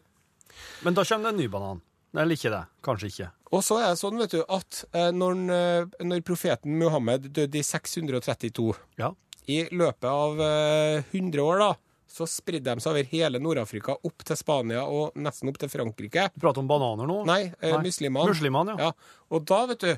Men 0.86 0.94
da 0.94 1.02
kommer 1.04 1.32
det 1.32 1.34
en 1.34 1.42
ny 1.42 1.48
banan. 1.52 1.82
Eller 2.14 2.38
ikke 2.38 2.52
det. 2.54 2.62
Kanskje 2.86 3.10
ikke. 3.10 3.32
Og 3.52 3.64
så 3.66 3.80
er 3.82 3.90
det 3.90 4.00
sånn, 4.00 4.22
vet 4.22 4.32
du, 4.38 4.44
at 4.46 4.84
eh, 4.94 5.10
når, 5.12 5.42
eh, 5.58 6.06
når 6.06 6.22
profeten 6.26 6.78
Muhammed 6.78 7.26
døde 7.34 7.58
i 7.60 7.66
632 7.66 8.70
Ja. 9.02 9.10
I 9.52 9.64
løpet 9.76 10.06
av 10.08 10.40
eh, 10.42 11.04
100 11.12 11.42
år, 11.44 11.60
da, 11.60 11.72
så 12.14 12.28
spredde 12.30 12.70
de 12.78 12.84
seg 12.84 12.94
over 12.94 13.08
hele 13.12 13.40
Nord-Afrika, 13.42 13.96
opp 14.06 14.24
til 14.28 14.38
Spania 14.40 14.84
og 14.86 15.16
nesten 15.20 15.50
opp 15.50 15.58
til 15.60 15.72
Frankrike. 15.74 16.28
Du 16.36 16.40
prater 16.44 16.62
om 16.64 16.70
bananer 16.70 17.10
nå? 17.10 17.24
Nei, 17.28 17.42
eh, 17.60 17.76
muslimene. 17.82 18.30
Muslimene, 18.30 18.76
ja. 18.78 18.92
Ja. 18.92 19.20
Og 19.34 19.44
da, 19.50 19.64
vet 19.72 19.84
du, 19.84 19.94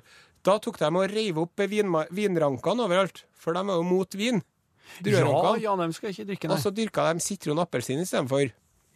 da 0.46 0.58
tok 0.64 0.80
de 0.82 0.90
og 0.90 1.10
reiv 1.12 1.38
opp 1.44 1.62
vinrankene 1.66 2.86
overalt, 2.88 3.26
for 3.36 3.54
de 3.58 3.62
er 3.66 3.76
jo 3.82 3.86
mot 3.86 4.18
vin. 4.18 4.42
Ja, 5.04 5.56
ja, 5.60 5.76
dem 5.76 5.94
skal 5.98 6.12
ikke 6.14 6.28
drikke, 6.30 6.48
nei. 6.50 6.56
Og 6.56 6.62
så 6.64 6.72
dyrka 6.74 7.08
de 7.14 7.24
sitron 7.26 7.58
og 7.60 7.66
appelsin 7.66 8.00
istedenfor. 8.04 8.52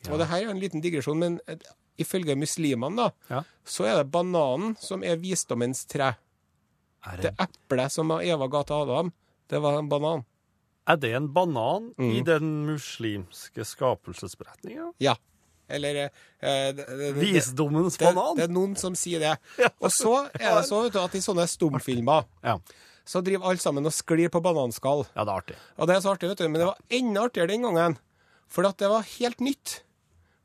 Og 0.09 0.17
det 0.21 0.27
her 0.29 0.45
er 0.45 0.51
en 0.53 0.61
liten 0.61 0.81
digresjon, 0.81 1.17
men 1.19 1.39
eh, 1.49 1.57
ifølge 1.99 2.37
muslimene, 2.39 2.95
da, 2.95 3.09
Ja. 3.29 3.43
så 3.67 3.85
er 3.89 3.97
det 4.03 4.11
bananen 4.13 4.77
som 4.79 5.03
er 5.03 5.17
visdommens 5.19 5.83
tre. 5.89 6.13
Er 7.05 7.17
Det 7.17 7.33
det, 7.35 7.47
eplet 7.49 7.91
som 7.91 8.11
Eva 8.17 8.47
ga 8.47 8.63
til 8.63 8.75
Adam, 8.85 9.11
det 9.49 9.59
var 9.61 9.79
en 9.79 9.89
banan. 9.89 10.23
Er 10.89 10.97
det 10.97 11.11
en 11.17 11.27
banan 11.33 11.91
Mm. 11.99 12.11
i 12.17 12.21
den 12.25 12.49
muslimske 12.67 13.65
skapelsesberetninga? 13.65 14.91
Ja. 14.99 15.15
Eller 15.69 15.95
eh, 16.05 16.09
det, 16.41 16.75
det, 16.75 16.97
det, 16.97 17.09
Visdommens 17.21 17.97
det, 17.97 18.07
banan? 18.09 18.35
det 18.39 18.47
er 18.47 18.53
noen 18.55 18.75
som 18.79 18.95
sier 18.97 19.19
det. 19.21 19.35
Og 19.83 19.91
så 19.93 20.15
er 20.33 20.55
det 20.57 20.65
så 20.67 20.81
vet 20.83 20.95
du, 20.95 20.99
at 21.03 21.15
i 21.15 21.21
sånne 21.21 21.45
stumfilmer 21.49 22.25
Ja. 22.43 22.55
så 23.05 23.21
driver 23.25 23.51
alle 23.51 23.61
sammen 23.61 23.85
og 23.85 23.93
sklir 23.93 24.29
på 24.33 24.41
bananskall. 24.41 25.05
ja, 25.15 25.23
det 25.23 25.29
er 25.29 25.37
artig. 25.43 25.57
Og 25.77 25.87
det 25.87 25.95
er 25.95 26.01
så 26.01 26.13
artig, 26.15 26.29
vet 26.31 26.41
du. 26.41 26.47
Men 26.49 26.59
det 26.63 26.67
var 26.71 26.81
enda 26.89 27.23
artigere 27.29 27.51
den 27.53 27.61
gangen. 27.67 27.97
For 28.49 28.65
at 28.65 28.77
det 28.81 28.89
var 28.89 29.05
helt 29.05 29.39
nytt. 29.45 29.83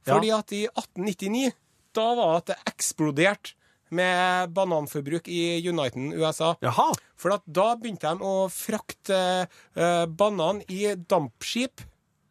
Fordi 0.05 0.29
at 0.37 0.53
i 0.53 0.67
1899, 0.69 1.53
da 1.97 2.07
var 2.19 2.43
det 2.45 2.57
eksploderte 2.69 3.55
med 3.95 4.53
bananforbruk 4.57 5.29
i 5.33 5.43
Uniten, 5.69 6.11
USA. 6.19 6.55
Jaha! 6.65 6.91
For 7.21 7.37
at 7.37 7.45
da 7.47 7.71
begynte 7.81 8.11
de 8.15 8.25
å 8.27 8.47
frakte 8.53 9.19
eh, 9.47 10.07
banan 10.11 10.63
i 10.69 10.91
dampskip 10.97 11.85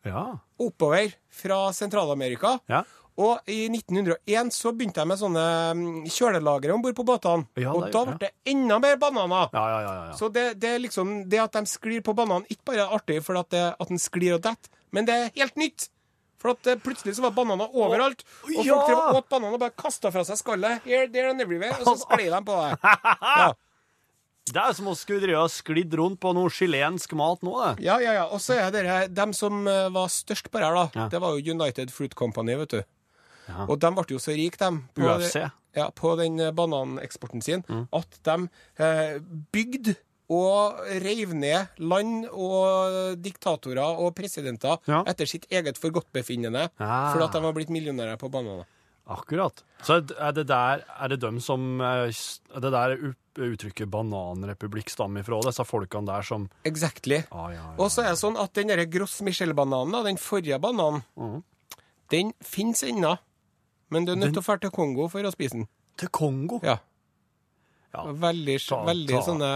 Ja. 0.05 0.25
oppover 0.59 1.13
fra 1.31 1.69
Sentral-Amerika. 1.73 2.57
Ja. 2.69 2.83
Og 3.13 3.45
i 3.45 3.67
1901 3.69 4.49
så 4.55 4.71
begynte 4.73 5.03
jeg 5.03 5.07
med 5.11 5.19
sånne 5.21 5.41
mm, 5.77 6.05
kjølelagre 6.09 6.73
om 6.73 6.81
bord 6.81 6.95
på 6.97 7.05
båtene. 7.05 7.45
Ja, 7.61 7.69
og 7.77 7.91
da 7.93 8.01
ble 8.07 8.15
det 8.23 8.31
enda 8.49 8.79
mer 8.81 8.97
bananer. 8.97 9.51
Ja, 9.53 9.65
ja, 9.69 9.81
ja. 9.85 9.91
ja. 10.09 10.15
Så 10.17 10.31
det, 10.33 10.47
det 10.63 10.71
er 10.75 10.81
liksom 10.81 11.11
det 11.29 11.41
at 11.43 11.53
de 11.53 11.61
sklir 11.69 12.01
på 12.05 12.15
bananen, 12.17 12.47
ikke 12.49 12.71
bare 12.71 12.87
er 12.87 12.95
artig 12.97 13.19
for 13.25 13.37
at, 13.37 13.51
det, 13.53 13.61
at 13.77 13.91
den 13.93 14.01
sklir 14.01 14.39
og 14.39 14.41
detter, 14.47 14.71
men 14.93 15.05
det 15.05 15.13
er 15.19 15.29
helt 15.37 15.61
nytt. 15.61 15.87
For 16.43 16.51
at 16.53 16.67
eh, 16.73 16.79
plutselig 16.83 17.15
så 17.17 17.23
var 17.23 17.31
bananer 17.37 17.71
overalt, 17.71 18.21
og 18.43 18.49
ja! 18.53 18.63
folk 18.75 18.89
drev 18.89 18.99
og 19.01 19.19
åt 19.21 19.29
bananer 19.31 19.55
og 19.55 19.61
bare 19.63 19.75
kasta 19.79 20.11
fra 20.11 20.25
seg 20.27 20.41
skallet. 20.41 20.83
Here, 20.83 21.07
there 21.13 21.31
and 21.31 21.41
everywhere, 21.41 21.77
og 21.79 21.87
så 21.87 21.95
sklei 22.03 22.27
de 22.29 22.41
på 22.45 22.57
det. 22.59 22.95
Ja. 23.43 23.53
Det 24.51 24.59
er 24.59 24.73
som 24.75 24.89
å 24.91 24.93
skulle 24.99 25.23
drive 25.23 25.39
og 25.39 25.51
sklidd 25.53 25.93
rundt 25.95 26.19
på 26.19 26.33
noe 26.35 26.51
chilensk 26.51 27.13
mat 27.15 27.45
nå, 27.47 27.53
det. 27.63 27.85
Ja, 27.85 27.95
ja, 28.03 28.11
ja. 28.17 28.25
Og 28.27 28.41
så 28.43 28.57
er 28.59 28.73
det 28.75 28.83
dem 29.15 29.31
som 29.31 29.61
eh, 29.71 29.85
var 29.95 30.11
størst 30.11 30.49
på 30.51 30.59
det 30.59 30.67
her, 30.67 30.75
da. 30.75 30.83
Ja. 30.99 31.05
Det 31.13 31.21
var 31.23 31.37
jo 31.39 31.53
United 31.55 31.93
Fruit 31.95 32.11
Company, 32.19 32.57
vet 32.59 32.75
du. 32.75 32.81
Ja. 33.47 33.63
Og 33.69 33.77
de 33.79 33.91
ble 33.95 34.03
jo 34.11 34.19
så 34.19 34.35
rike, 34.35 34.59
dem. 34.59 34.81
På, 34.99 35.07
UFC. 35.15 35.39
Ja, 35.79 35.87
på 35.95 36.11
den 36.19 36.35
eh, 36.43 36.51
bananeksporten 36.59 37.41
sin, 37.41 37.63
Mm. 37.71 37.85
at 37.95 38.19
de 38.27 38.35
eh, 38.83 39.15
bygde 39.55 39.95
og 40.29 40.79
reiv 41.03 41.33
ned 41.35 41.67
land 41.83 42.27
og 42.31 43.17
diktatorer 43.21 43.99
og 43.99 44.13
presidenter 44.15 44.77
Ja. 44.87 45.03
etter 45.07 45.25
sitt 45.27 45.45
eget 45.51 45.77
forgodtbefinnende 45.77 46.69
Ah. 46.79 47.11
fordi 47.13 47.23
at 47.25 47.31
de 47.33 47.41
var 47.41 47.53
blitt 47.53 47.69
millionærer 47.69 48.17
på 48.17 48.29
bananer. 48.31 48.65
Akkurat. 49.05 49.63
Så 49.83 49.97
er 50.17 50.31
det 50.31 50.47
der 50.47 50.79
Er 51.01 51.07
det 51.09 51.19
dem 51.19 51.39
som 51.41 51.81
eh, 51.81 52.07
Er 52.55 52.59
det 52.61 52.71
der 52.71 53.15
uttrykket 53.35 53.89
bananrepublikk 53.91 54.89
stammer 54.89 55.19
ifra? 55.19 55.41
Disse 55.43 55.65
folkene 55.65 56.05
der 56.07 56.21
som 56.21 56.49
Exactly. 56.63 57.23
ah, 57.31 57.49
ja, 57.51 57.55
ja. 57.57 57.75
Og 57.77 57.89
så 57.91 58.03
er 58.05 58.11
det 58.13 58.19
sånn 58.21 58.37
at 58.39 58.53
den 58.53 58.67
derre 58.67 58.85
Gross 58.89 59.19
Michel-bananen, 59.21 60.03
den 60.05 60.15
forrige 60.17 60.57
bananen, 60.61 61.03
mm. 61.17 61.43
den 62.11 62.33
fins 62.41 62.83
ennå. 62.83 63.17
Men 63.89 64.05
du 64.05 64.13
er 64.13 64.15
nødt 64.15 64.33
til 64.33 64.41
å 64.41 64.45
dra 64.45 64.57
til 64.57 64.71
Kongo 64.71 65.09
for 65.09 65.21
å 65.21 65.31
spise 65.33 65.51
den. 65.59 65.67
Til 65.97 66.07
Kongo? 66.07 66.59
Ja. 66.63 66.77
Ja. 67.93 68.03
Veldig, 68.09 68.55
Ta- 68.67 68.83
veldig 68.87 69.13
ta. 69.13 69.21
sånne 69.21 69.49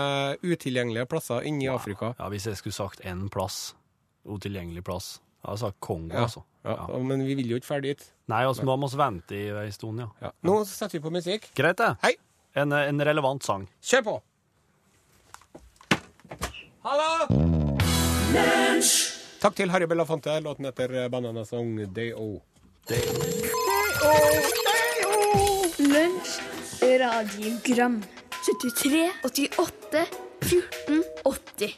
utilgjengelige 0.44 1.08
plasser 1.10 1.42
inni 1.50 1.68
Afrika. 1.68 2.14
Ja, 2.20 2.28
Hvis 2.30 2.46
jeg 2.46 2.58
skulle 2.60 2.74
sagt 2.74 3.02
én 3.02 3.30
plass, 3.34 3.74
utilgjengelig 4.28 4.84
plass, 4.86 5.20
da 5.42 5.50
hadde 5.50 5.58
jeg 5.58 5.66
sagt 5.72 5.80
Kongo, 5.80 6.14
Ja. 6.14 6.22
altså. 6.28 6.44
Ja, 6.64 6.76
Ja. 6.90 6.98
Men 7.00 7.26
vi 7.26 7.34
vil 7.36 7.48
jo 7.50 7.56
ikke 7.58 7.66
ferdig 7.74 7.98
dit. 7.98 8.12
Nei, 8.28 8.44
altså, 8.46 8.66
da 8.66 8.76
må 8.76 8.88
vi 8.92 8.98
vente 8.98 9.32
i 9.32 9.48
en 9.66 9.72
stund, 9.72 10.00
ja. 10.00 10.08
Ja. 10.22 10.32
Nå 10.44 10.66
setter 10.66 11.00
vi 11.00 11.10
på 11.10 11.12
musikk. 11.12 11.50
Greit, 11.56 11.78
det. 11.78 11.98
Hei, 12.04 12.16
En, 12.56 12.72
en 12.74 13.00
relevant 13.00 13.44
sang. 13.44 13.68
kjør 13.82 14.04
på! 14.04 14.22
Hallo! 16.84 17.78
Takk 19.40 19.56
til 19.56 19.70
Harry 19.70 19.86
Belafonte. 19.86 20.40
Låten 20.42 20.66
heter 20.66 21.10
Bananasong 21.10 21.94
Day-O. 21.94 22.42
Day-O 22.88 23.22
Lunsj, 25.80 26.40
radiogram 26.82 28.02
73, 28.48 29.12
88, 29.24 30.06
14, 30.42 31.04
80 31.26 31.74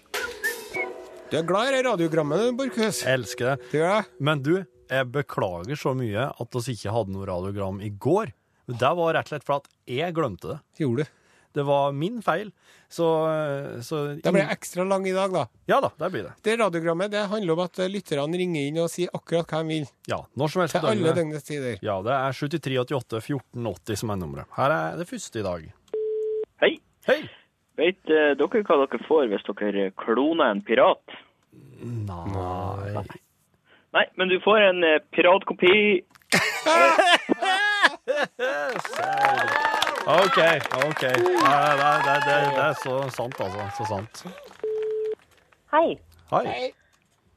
Du 1.31 1.37
er 1.39 1.45
glad 1.47 1.69
i 1.71 1.71
det 1.73 1.79
radiogrammet, 1.87 2.51
Borchhus? 2.59 2.99
Jeg 3.01 3.17
elsker 3.17 3.47
det. 3.55 3.69
Du 3.71 3.77
gjør? 3.79 4.05
Men 4.21 4.43
du, 4.45 4.51
jeg 4.85 5.07
beklager 5.09 5.79
så 5.81 5.95
mye 5.97 6.27
at 6.29 6.57
vi 6.59 6.75
ikke 6.75 6.93
hadde 6.93 7.15
noe 7.15 7.25
radiogram 7.25 7.81
i 7.81 7.89
går. 7.89 8.35
Det 8.69 8.91
var 8.99 9.15
rett 9.17 9.31
og 9.31 9.33
slett 9.33 9.47
for 9.47 9.63
at 9.63 9.71
jeg 9.89 10.13
glemte 10.13 10.51
det. 10.51 10.59
Gjorde 10.83 11.07
du. 11.07 11.15
Det 11.57 11.65
var 11.65 11.95
min 11.97 12.19
feil. 12.21 12.51
Så, 12.85 13.07
så 13.81 14.03
Det 14.21 14.29
blir 14.33 14.45
ekstra 14.53 14.85
lang 14.85 15.07
i 15.09 15.13
dag, 15.15 15.33
da. 15.33 15.47
Ja 15.69 15.79
da, 15.81 15.89
det 15.97 16.11
blir 16.13 16.27
det. 16.27 16.35
Det 16.45 16.55
radiogrammet 16.61 17.09
det 17.15 17.25
handler 17.31 17.55
om 17.57 17.63
at 17.65 17.81
lytterne 17.89 18.37
ringer 18.37 18.69
inn 18.69 18.77
og 18.83 18.91
sier 18.93 19.09
akkurat 19.17 19.49
hva 19.49 19.63
de 19.65 19.73
vil. 19.79 19.89
Ja, 20.09 20.21
når 20.37 20.53
som 20.53 20.61
helst 20.67 20.77
Til 20.77 20.85
alle 20.85 21.01
døgnet. 21.01 21.17
døgnets 21.23 21.49
tider. 21.49 21.81
Ja, 21.81 21.97
det 22.05 22.13
er 22.13 22.37
7388 22.43 23.23
1480 23.25 24.03
som 24.03 24.13
er 24.13 24.21
nummeret. 24.21 24.53
Her 24.61 24.77
er 24.77 25.01
det 25.01 25.09
første 25.09 25.41
i 25.41 25.45
dag. 25.49 25.65
Hei. 26.59 26.73
Hei! 27.07 27.21
Vet 27.79 28.09
eh, 28.11 28.33
dere 28.35 28.61
hva 28.67 28.75
dere 28.81 28.99
får 29.05 29.29
hvis 29.31 29.45
dere 29.47 29.85
kloner 30.01 30.51
en 30.51 30.59
pirat? 30.67 31.13
Nei 31.79 33.03
Nei, 33.95 34.03
men 34.19 34.27
du 34.27 34.35
får 34.43 34.65
en 34.67 34.83
eh, 34.83 34.99
piratkopi. 35.15 36.03
OK, 40.09 40.39
OK. 40.83 41.03
Nei, 41.05 41.71
det, 41.79 41.93
det, 42.03 42.17
det, 42.27 42.35
det 42.57 42.65
er 42.65 42.75
så 42.83 42.97
sant, 43.15 43.39
altså. 43.39 43.69
Så 43.77 43.87
sant. 43.93 44.25
Hei. 45.71 45.95
Hei. 46.33 46.73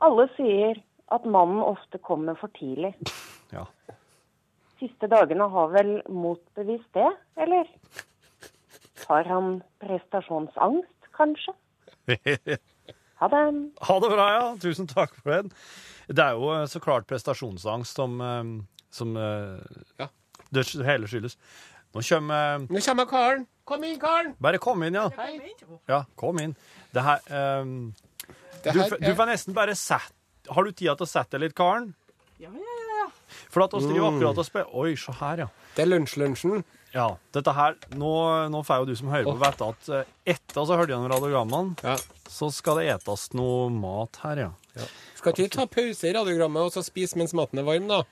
Alle 0.03 0.27
sier 0.35 0.83
at 1.15 1.31
mannen 1.31 1.63
ofte 1.63 2.03
kommer 2.03 2.35
for 2.43 2.51
tidlig. 2.59 2.97
Ja. 3.55 3.69
Siste 4.83 5.07
dagene 5.07 5.47
har 5.55 5.71
vel 5.79 6.01
motbevist 6.11 6.91
det, 6.99 7.11
eller? 7.39 7.71
Har 9.09 9.25
han 9.31 9.63
prestasjonsangst, 9.83 11.11
kanskje? 11.17 11.55
Ha 13.23 13.29
det. 13.31 13.41
Ha 13.87 13.95
det 14.03 14.09
bra, 14.11 14.25
ja. 14.35 14.47
Tusen 14.59 14.89
takk 14.91 15.13
for 15.23 15.31
den. 15.31 15.51
Det 16.11 16.19
er 16.25 16.33
jo 16.35 16.49
eh, 16.57 16.65
så 16.67 16.81
klart 16.83 17.05
prestasjonsangst 17.07 17.95
som, 18.01 18.17
eh, 18.19 18.49
som 18.91 19.13
eh, 19.15 19.61
Ja. 20.01 20.09
det 20.51 20.65
hele 20.89 21.07
skyldes. 21.07 21.37
Nå 21.95 22.03
kommer 22.03 22.65
Nå 22.67 22.81
kommer 22.83 23.07
Karen. 23.07 23.47
Kom 23.65 23.85
inn, 23.87 23.95
Karen. 24.03 24.35
Bare 24.43 24.59
kom 24.59 24.83
inn, 24.83 24.99
ja. 24.99 25.05
Hei. 25.15 25.37
Ja, 25.87 26.01
kom 26.19 26.41
inn. 26.43 26.57
Det 26.91 27.05
her 27.07 27.23
um, 27.63 27.95
Det 28.65 28.75
du, 28.75 28.81
her 28.81 28.99
du 28.99 29.15
får 29.15 29.31
nesten 29.31 29.55
bare 29.55 29.77
sett 29.79 30.11
Har 30.51 30.65
du 30.67 30.73
tida 30.73 30.97
til 30.99 31.07
å 31.07 31.13
sette 31.13 31.37
deg 31.39 31.45
litt, 31.47 31.55
Karen? 31.57 31.93
Ja, 32.43 32.51
ja, 32.51 32.75
ja. 33.05 33.07
For 33.55 33.63
at 33.69 33.75
oss 33.79 33.87
driver 33.87 34.11
Mm. 34.11 34.17
akkurat 34.19 34.39
og 34.43 34.49
spiller 34.51 34.75
Oi, 34.83 34.97
se 34.99 35.15
her, 35.21 35.45
ja. 35.47 35.49
det 35.77 35.87
er 35.87 35.93
lunsj-lunsjen. 35.95 36.65
Ja, 36.93 37.07
dette 37.33 37.53
her 37.57 37.77
Nå, 37.97 38.09
nå 38.53 38.61
får 38.67 38.83
jo 38.83 38.89
du 38.91 38.97
som 38.99 39.09
hører 39.13 39.25
på, 39.25 39.37
vite 39.41 39.69
at 39.73 39.93
eh, 39.97 40.11
etter 40.35 40.67
så 40.69 40.77
hørte 40.77 40.93
gjennom 40.93 41.09
radiogrammene, 41.13 41.77
Ja. 41.87 41.97
så 42.29 42.51
skal 42.53 42.81
det 42.83 42.91
etes 42.93 43.31
noe 43.37 43.71
mat 43.73 44.19
her, 44.25 44.37
ja. 44.49 44.51
Skal 45.17 45.33
ikke 45.33 45.47
vi 45.47 45.53
ta 45.55 45.67
pause 45.69 46.09
i 46.09 46.13
radiogrammet 46.17 46.67
og 46.69 46.75
så 46.75 46.83
spise 46.85 47.17
mens 47.21 47.33
maten 47.37 47.59
er 47.63 47.67
varm, 47.69 47.89
da? 47.89 48.03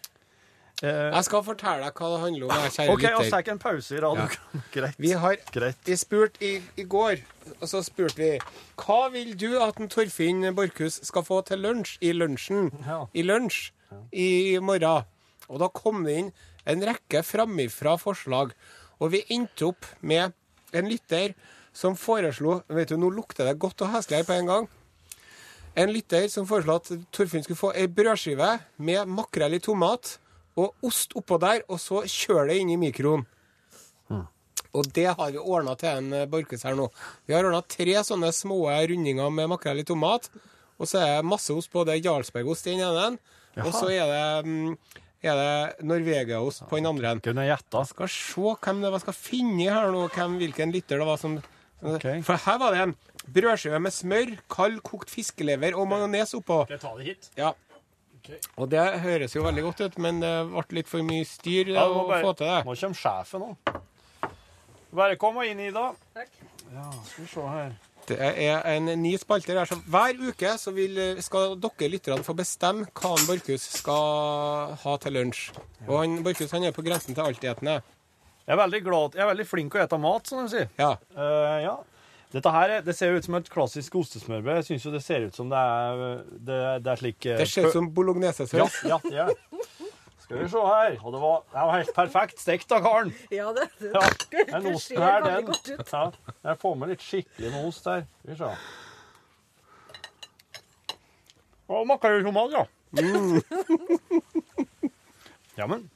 Eh, 0.82 1.10
Jeg 1.12 1.24
skal 1.26 1.42
fortelle 1.44 1.84
deg 1.84 1.92
hva 2.00 2.08
det 2.14 2.20
handler 2.24 2.46
om, 2.48 2.56
jeg, 2.64 2.72
kjære 2.78 2.94
OK, 2.94 3.02
vi 3.04 3.08
lytter. 3.12 3.30
tar 3.36 3.52
en 3.52 3.58
pause 3.66 3.92
i 3.96 4.00
radiogrammet. 4.00 4.66
Greit. 4.76 4.96
Vi 5.04 5.12
har 5.12 5.36
Greit. 5.52 5.80
vi 5.84 5.96
spurt 6.00 6.40
i, 6.40 6.52
i 6.80 6.84
går, 6.96 7.20
og 7.60 7.66
så 7.68 7.82
spurte 7.84 8.16
vi 8.16 8.30
Hva 8.80 9.00
vil 9.12 9.34
du 9.36 9.58
at 9.60 9.76
en 9.80 9.88
Torfinn 9.92 10.40
Borchhus 10.56 11.00
skal 11.04 11.22
få 11.28 11.42
til 11.44 11.60
lunsj 11.66 11.98
i 12.00 12.14
lunsjen? 12.16 12.70
Ja. 12.88 13.02
I 13.12 13.22
lunsj 13.28 13.72
i 14.16 14.56
morgen. 14.62 15.04
Og 15.50 15.58
da 15.60 15.68
kom 15.68 16.04
det 16.06 16.16
inn 16.16 16.32
en 16.70 16.84
rekke 16.90 17.22
framifra 17.26 17.96
forslag. 18.00 18.52
Og 19.00 19.14
vi 19.14 19.24
endte 19.34 19.70
opp 19.70 19.88
med 20.00 20.34
en 20.76 20.90
lytter 20.90 21.34
som 21.74 21.96
foreslo 21.98 22.60
Vet 22.68 22.90
du, 22.90 22.96
nå 22.98 23.10
lukter 23.14 23.46
det 23.46 23.58
godt 23.62 23.84
og 23.86 23.92
heslig 23.94 24.20
her 24.20 24.28
på 24.28 24.36
en 24.36 24.50
gang. 24.50 24.68
En 25.78 25.92
lytter 25.94 26.26
som 26.30 26.48
foreslo 26.48 26.80
at 26.80 26.90
Torfinn 27.14 27.44
skulle 27.46 27.60
få 27.60 27.74
ei 27.78 27.86
brødskive 27.86 28.56
med 28.82 29.10
makrell 29.10 29.54
i 29.56 29.62
tomat 29.62 30.16
og 30.58 30.74
ost 30.84 31.14
oppå 31.16 31.38
der, 31.40 31.62
og 31.70 31.78
så 31.80 32.02
kjøre 32.04 32.50
det 32.50 32.58
inn 32.60 32.72
i 32.74 32.80
mikroen. 32.80 33.22
Og 34.76 34.86
det 34.94 35.08
har 35.08 35.32
vi 35.34 35.40
ordna 35.40 35.74
til 35.78 35.90
en 35.90 36.12
eh, 36.14 36.28
Borchhus 36.30 36.62
her 36.66 36.76
nå. 36.78 36.86
Vi 37.26 37.34
har 37.34 37.46
ordna 37.46 37.62
tre 37.66 37.96
sånne 38.06 38.30
små 38.34 38.62
rundinger 38.70 39.32
med 39.34 39.50
makrell 39.50 39.82
i 39.82 39.86
tomat. 39.86 40.30
Og 40.80 40.88
så 40.88 41.00
er 41.02 41.16
det 41.18 41.28
masse 41.28 41.52
ost 41.52 41.72
på. 41.72 41.84
Det 41.84 41.96
er 41.96 42.04
Jarlsbergost 42.06 42.68
i 42.68 42.76
den 42.76 42.86
ene. 42.86 43.18
Og 43.60 43.72
så 43.74 43.90
er 43.90 44.06
det, 44.06 44.46
mm, 44.46 44.76
er 45.22 45.36
det 45.36 45.84
Norvegiaost 45.84 46.64
på 46.70 46.78
den 46.78 46.88
andre. 46.88 47.14
Kunne 47.20 47.44
jeg 47.44 47.52
gjette? 47.54 47.84
Skal 47.90 48.12
se 48.12 48.52
hvem 48.64 48.84
det 48.84 48.92
var 48.94 49.02
skal 49.02 49.16
finne 49.16 49.66
her 49.68 49.90
nå, 49.92 50.06
hvem, 50.14 50.38
hvilken 50.40 50.72
lytter 50.74 51.02
det 51.02 51.08
var 51.08 51.20
som 51.20 51.36
okay. 51.82 52.22
For 52.24 52.40
her 52.40 52.60
var 52.62 52.76
det 52.76 52.84
en 52.86 52.94
brødskive 53.28 53.80
med 53.84 53.92
smør, 53.94 54.36
kald 54.52 54.80
kokt 54.86 55.12
fiskelever 55.12 55.76
og 55.76 55.90
majones 55.90 56.32
oppå. 56.38 56.62
Skal 56.64 56.78
jeg 56.78 56.84
ta 56.86 56.94
det 56.96 57.10
hit? 57.10 57.30
Ja. 57.40 57.52
Og 58.60 58.68
det 58.70 58.82
høres 59.02 59.34
jo 59.34 59.42
veldig 59.42 59.62
godt 59.64 59.80
ut, 59.84 59.96
men 59.98 60.20
det 60.22 60.32
ble 60.52 60.80
litt 60.80 60.90
for 60.90 61.02
mye 61.04 61.26
styr 61.26 61.72
Ja, 61.72 61.86
å 61.88 62.04
bare, 62.08 62.22
få 62.24 62.34
til 62.38 62.46
det. 62.46 62.58
Nå 62.68 62.76
kommer 62.82 63.00
sjefen 63.00 63.44
nå. 63.44 63.52
Bare 65.00 65.16
kom 65.20 65.38
og 65.40 65.46
inn, 65.46 65.60
Ida. 65.68 65.90
Takk. 66.16 66.30
Ja, 66.70 66.86
skal 67.06 67.24
vi 67.24 67.30
se 67.30 67.46
her. 67.50 67.72
Det 68.08 68.16
er 68.18 68.64
en 68.76 68.88
ny 69.02 69.12
spalte 69.20 69.52
her. 69.54 69.68
Så 69.68 69.76
hver 69.86 70.16
uke 70.30 70.54
så 70.58 70.72
vil, 70.74 70.96
skal 71.22 71.56
dere 71.60 71.90
lytterne 71.92 72.24
få 72.26 72.34
bestemme 72.38 72.86
hva 72.96 73.12
han 73.16 73.26
Borchhus 73.28 73.66
skal 73.78 74.74
ha 74.82 74.96
til 75.02 75.12
lunsj. 75.18 75.50
Og 75.86 76.00
han 76.02 76.18
Borchhus 76.26 76.50
han 76.56 76.64
er 76.64 76.72
på 76.76 76.82
grensen 76.86 77.14
til 77.14 77.22
altetende. 77.26 77.80
Jeg 78.46 78.56
er 78.56 78.62
veldig 78.64 78.80
glad, 78.82 79.14
jeg 79.14 79.22
er 79.22 79.30
veldig 79.30 79.46
flink 79.46 79.70
til 79.72 79.80
å 79.80 79.84
ete 79.86 79.98
mat, 80.02 80.26
som 80.26 80.40
de 80.42 80.50
sier. 80.50 80.68
Ja. 80.80 80.94
Uh, 81.14 81.58
ja. 81.62 81.76
Dette 82.32 82.50
her 82.54 82.70
er- 82.76 82.82
det 82.86 82.94
ser 82.96 83.12
jo 83.12 83.18
ut 83.18 83.24
som 83.26 83.34
et 83.38 83.50
klassisk 83.50 83.94
ostesmørbrød. 84.00 84.56
Jeg 84.60 84.66
syns 84.72 84.84
jo 84.86 84.90
det 84.94 85.02
ser 85.04 85.26
ut 85.26 85.34
som 85.36 85.48
det 85.50 85.58
er 85.58 86.24
Det, 86.30 86.58
det 86.82 86.90
er 86.92 86.96
slik 87.00 87.26
uh, 87.26 87.36
Det 87.38 87.46
ser 87.50 87.66
ut 87.68 87.72
som 87.76 87.86
Ja, 87.86 87.94
bolognesesaus. 87.94 88.80
ja, 88.86 88.98
det 89.06 89.18
er. 89.28 89.34
Skal 90.30 90.44
vi 90.44 90.48
se 90.48 90.60
her. 90.62 90.92
Og 91.02 91.10
det 91.10 91.20
var, 91.20 91.40
det 91.50 91.62
var 91.66 91.72
helt 91.74 91.88
perfekt 91.94 92.38
stekt 92.38 92.70
av 92.70 92.84
Karen. 92.84 93.08
Ja, 93.34 93.48
det, 93.50 93.64
det, 93.80 93.88
Ja, 93.90 94.02
Den 94.60 94.68
osten 94.76 95.02
her, 95.02 95.24
den. 95.26 95.48
Ja, 95.90 96.02
jeg 96.44 96.58
får 96.60 96.76
med 96.78 96.92
litt 96.92 97.02
skikkelig 97.02 97.50
med 97.50 97.66
ost 97.66 97.88
her. 97.90 98.04
Skal 98.20 98.30
vi 98.30 98.36
se. 98.38 98.50
Og 101.66 101.82
makrell 101.90 102.20
i 102.20 102.28
tomat, 102.28 102.54
ja. 102.54 102.62
Mm. 103.00 103.42
ja, 105.58 105.66
men 105.66 105.90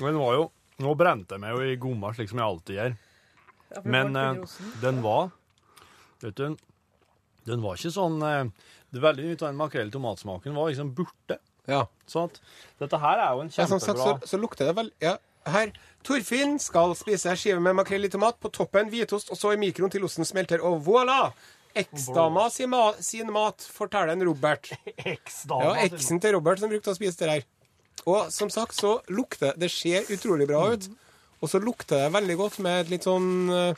Men 0.00 0.18
var 0.18 0.32
jo 0.34 0.46
Nå 0.82 0.94
brente 0.98 1.34
jeg 1.34 1.42
meg 1.42 1.52
jo 1.54 1.66
i 1.66 1.76
gomma, 1.78 2.14
slik 2.14 2.30
som 2.30 2.40
jeg 2.40 2.46
alltid 2.46 2.78
gjør. 2.78 2.96
Men 3.90 4.16
eh, 4.16 4.56
den 4.86 5.02
var 5.02 5.34
Vet 6.22 6.38
du, 6.38 6.56
den 7.50 7.62
var 7.66 7.74
ikke 7.74 7.92
sånn 7.98 8.22
eh, 8.22 8.44
det 8.94 9.02
Veldig 9.02 9.26
mye 9.26 9.38
av 9.38 9.48
den 9.48 9.60
makrell 9.60 9.90
i 9.90 9.98
tomatsmaken 9.98 10.54
var 10.54 10.70
liksom 10.70 10.94
borte. 10.94 11.42
Ja. 11.70 11.84
Sånn 12.10 12.32
dette 12.80 12.98
her 12.98 13.20
er 13.22 13.36
jo 13.36 13.44
en 13.44 13.52
Ja, 13.54 13.66
sånn 13.70 13.82
sagt, 13.82 14.00
så, 14.02 14.16
så 14.26 14.40
lukter 14.40 14.70
det 14.70 14.76
vel 14.78 14.90
Ja, 15.04 15.16
her. 15.48 15.72
Torfinn 16.06 16.58
skal 16.62 16.94
spise 16.96 17.34
skive 17.36 17.60
med 17.62 17.76
makrell 17.78 18.08
i 18.08 18.12
tomat. 18.12 18.38
På 18.40 18.50
toppen 18.52 18.90
hvitost, 18.92 19.30
og 19.32 19.38
så 19.38 19.54
i 19.54 19.60
mikroen 19.60 19.92
til 19.92 20.04
osten 20.06 20.28
smelter. 20.28 20.62
Og 20.64 20.80
voilà! 20.86 21.30
Eksdama 21.76 22.48
sin, 22.50 22.70
ma 22.72 22.90
sin 22.98 23.28
mat, 23.30 23.62
forteller 23.62 24.16
en 24.16 24.24
Robert. 24.26 24.72
Ja, 25.06 25.74
eksen 25.84 26.18
til 26.22 26.34
Robert 26.34 26.58
som 26.62 26.72
brukte 26.72 26.90
å 26.90 26.98
spise 26.98 27.20
det 27.20 27.28
der. 27.30 27.44
Og 28.08 28.32
som 28.32 28.48
sagt 28.50 28.74
så 28.78 28.94
lukter 29.12 29.52
Det 29.60 29.68
ser 29.70 30.08
utrolig 30.10 30.48
bra 30.48 30.64
ut. 30.72 30.88
Og 31.40 31.52
så 31.52 31.60
lukter 31.62 32.06
det 32.06 32.14
veldig 32.16 32.36
godt 32.40 32.58
med 32.64 32.82
et 32.82 32.90
litt 32.94 33.06
sånn 33.06 33.28
uh, 33.52 33.76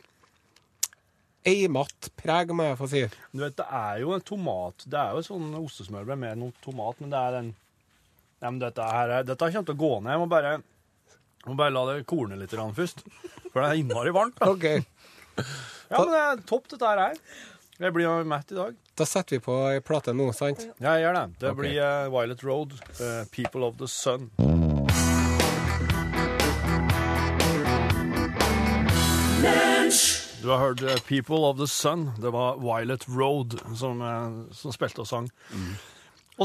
eimatt 1.46 2.08
preg, 2.18 2.50
må 2.54 2.66
jeg 2.70 2.78
få 2.78 2.88
si. 2.90 3.02
Du 3.34 3.42
vet, 3.42 3.56
det 3.58 3.66
er 3.66 4.00
jo 4.02 4.14
en 4.14 4.24
tomat 4.24 4.86
Det 4.86 4.98
er 4.98 5.18
jo 5.18 5.26
sånn 5.26 5.52
ostesmørbrød 5.60 6.22
med 6.22 6.40
noe 6.42 6.64
tomat, 6.64 6.98
men 7.02 7.12
det 7.12 7.20
er 7.20 7.36
den 7.38 7.52
Nei, 8.42 8.50
men 8.50 8.58
dette 8.58 8.82
her 8.82 9.10
er, 9.20 9.22
Dette 9.26 9.38
kommer 9.54 9.68
til 9.68 9.76
å 9.76 9.78
gå 9.78 9.92
ned. 10.02 10.10
Jeg 10.16 10.20
må 10.24 10.26
bare, 10.30 10.56
jeg 11.44 11.50
må 11.52 11.54
bare 11.60 11.74
la 11.76 11.82
det 11.92 12.06
korne 12.10 12.38
litt 12.40 12.50
grann 12.50 12.74
først. 12.74 13.04
For 13.52 13.62
det 13.62 13.68
er 13.68 13.78
innmari 13.78 14.10
varmt. 14.14 14.34
da. 14.40 14.50
Okay. 14.50 14.82
Ja, 15.92 16.00
men 16.00 16.10
det 16.10 16.22
er 16.24 16.42
topp, 16.48 16.66
dette 16.72 16.88
her. 16.88 17.02
er. 17.12 17.20
Jeg 17.82 17.94
blir 17.94 18.08
jo 18.08 18.16
mett 18.26 18.50
i 18.50 18.56
dag. 18.58 18.74
Da 18.98 19.06
setter 19.06 19.36
vi 19.36 19.44
på 19.44 19.54
ei 19.70 19.78
plate 19.84 20.14
nå, 20.16 20.26
sant? 20.34 20.64
Ja, 20.82 20.96
jeg 20.96 21.04
gjør 21.04 21.18
det. 21.20 21.24
Det 21.44 21.52
blir 21.58 21.78
uh, 21.78 22.10
Violet 22.12 22.42
Road, 22.46 22.74
uh, 22.98 23.22
People 23.30 23.68
of 23.68 23.78
the 23.78 23.86
Sun. 23.86 24.26
Du 30.42 30.50
har 30.50 30.58
hørt 30.58 30.82
uh, 30.82 30.98
People 31.06 31.46
of 31.46 31.62
the 31.62 31.70
Sun. 31.70 32.10
Det 32.18 32.34
var 32.34 32.58
Violet 32.58 33.06
Road 33.08 33.60
som, 33.78 34.02
som 34.50 34.74
spilte 34.74 35.06
og 35.06 35.10
sang. 35.12 35.30
Og 35.54 35.91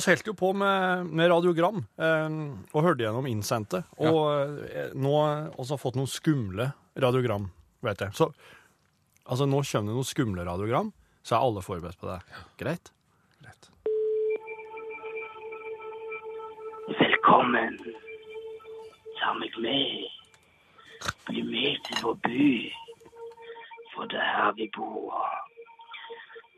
så 0.01 0.11
holdt 0.11 0.27
jo 0.29 0.33
på 0.37 0.51
med, 0.57 1.07
med 1.15 1.29
radiogram, 1.31 1.83
eh, 2.01 2.37
og 2.73 2.83
hørte 2.85 3.05
gjennom 3.05 3.27
innsendte. 3.29 3.83
Og 4.01 4.67
eh, 4.67 4.93
nå 4.97 5.13
også 5.55 5.75
har 5.75 5.81
fått 5.81 5.99
noen 5.99 6.11
skumle 6.11 6.71
radiogram, 6.97 7.49
vet 7.85 8.03
jeg. 8.05 8.15
Så 8.17 8.31
altså, 9.25 9.45
nå 9.45 9.61
kommer 9.61 9.91
det 9.91 9.97
noen 9.97 10.07
skumle 10.07 10.45
radiogram, 10.47 10.91
så 11.23 11.37
er 11.37 11.47
alle 11.47 11.63
forberedt 11.65 11.99
på 12.01 12.09
det. 12.09 12.19
Greit? 12.59 12.91
Greit. 13.43 13.71
Velkommen. 16.99 17.79
Ta 19.19 19.33
meg 19.39 19.59
med. 19.63 20.07
Bli 21.27 21.43
med 21.43 21.83
til 21.87 22.03
vår 22.03 22.17
by. 22.27 22.47
For 23.93 24.09
det 24.11 24.19
er 24.21 24.33
her 24.35 24.55
vi 24.57 24.69
bor. 24.75 25.13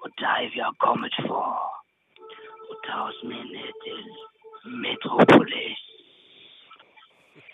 Og 0.03 0.09
deg 0.21 0.53
vi 0.53 0.61
har 0.63 0.75
kommet 0.83 1.15
for. 1.25 1.68
Og 2.69 2.75
ta 2.87 2.97
oss 3.09 3.23
med 3.23 3.43
ned 3.53 3.71
til 3.83 4.01
Metropolis. 4.83 5.85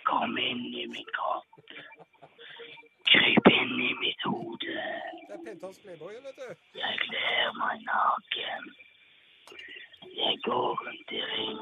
Kom 0.09 0.37
inn 0.37 0.65
i 0.81 0.85
min 0.93 1.11
kropp. 1.17 1.61
Kryp 3.11 3.47
inn 3.51 3.73
i 3.89 3.91
mitt 4.01 4.25
hode. 4.29 4.75
Det 5.27 5.37
er 5.37 5.43
Pentas 5.45 5.79
Playboy, 5.83 6.17
vet 6.25 6.41
du. 6.41 6.49
Jeg 6.79 6.99
kler 7.05 7.53
meg 7.59 7.85
naken. 7.87 8.67
Jeg 10.17 10.39
går 10.47 10.83
rundt 10.85 11.13
i 11.19 11.21
ring. 11.31 11.61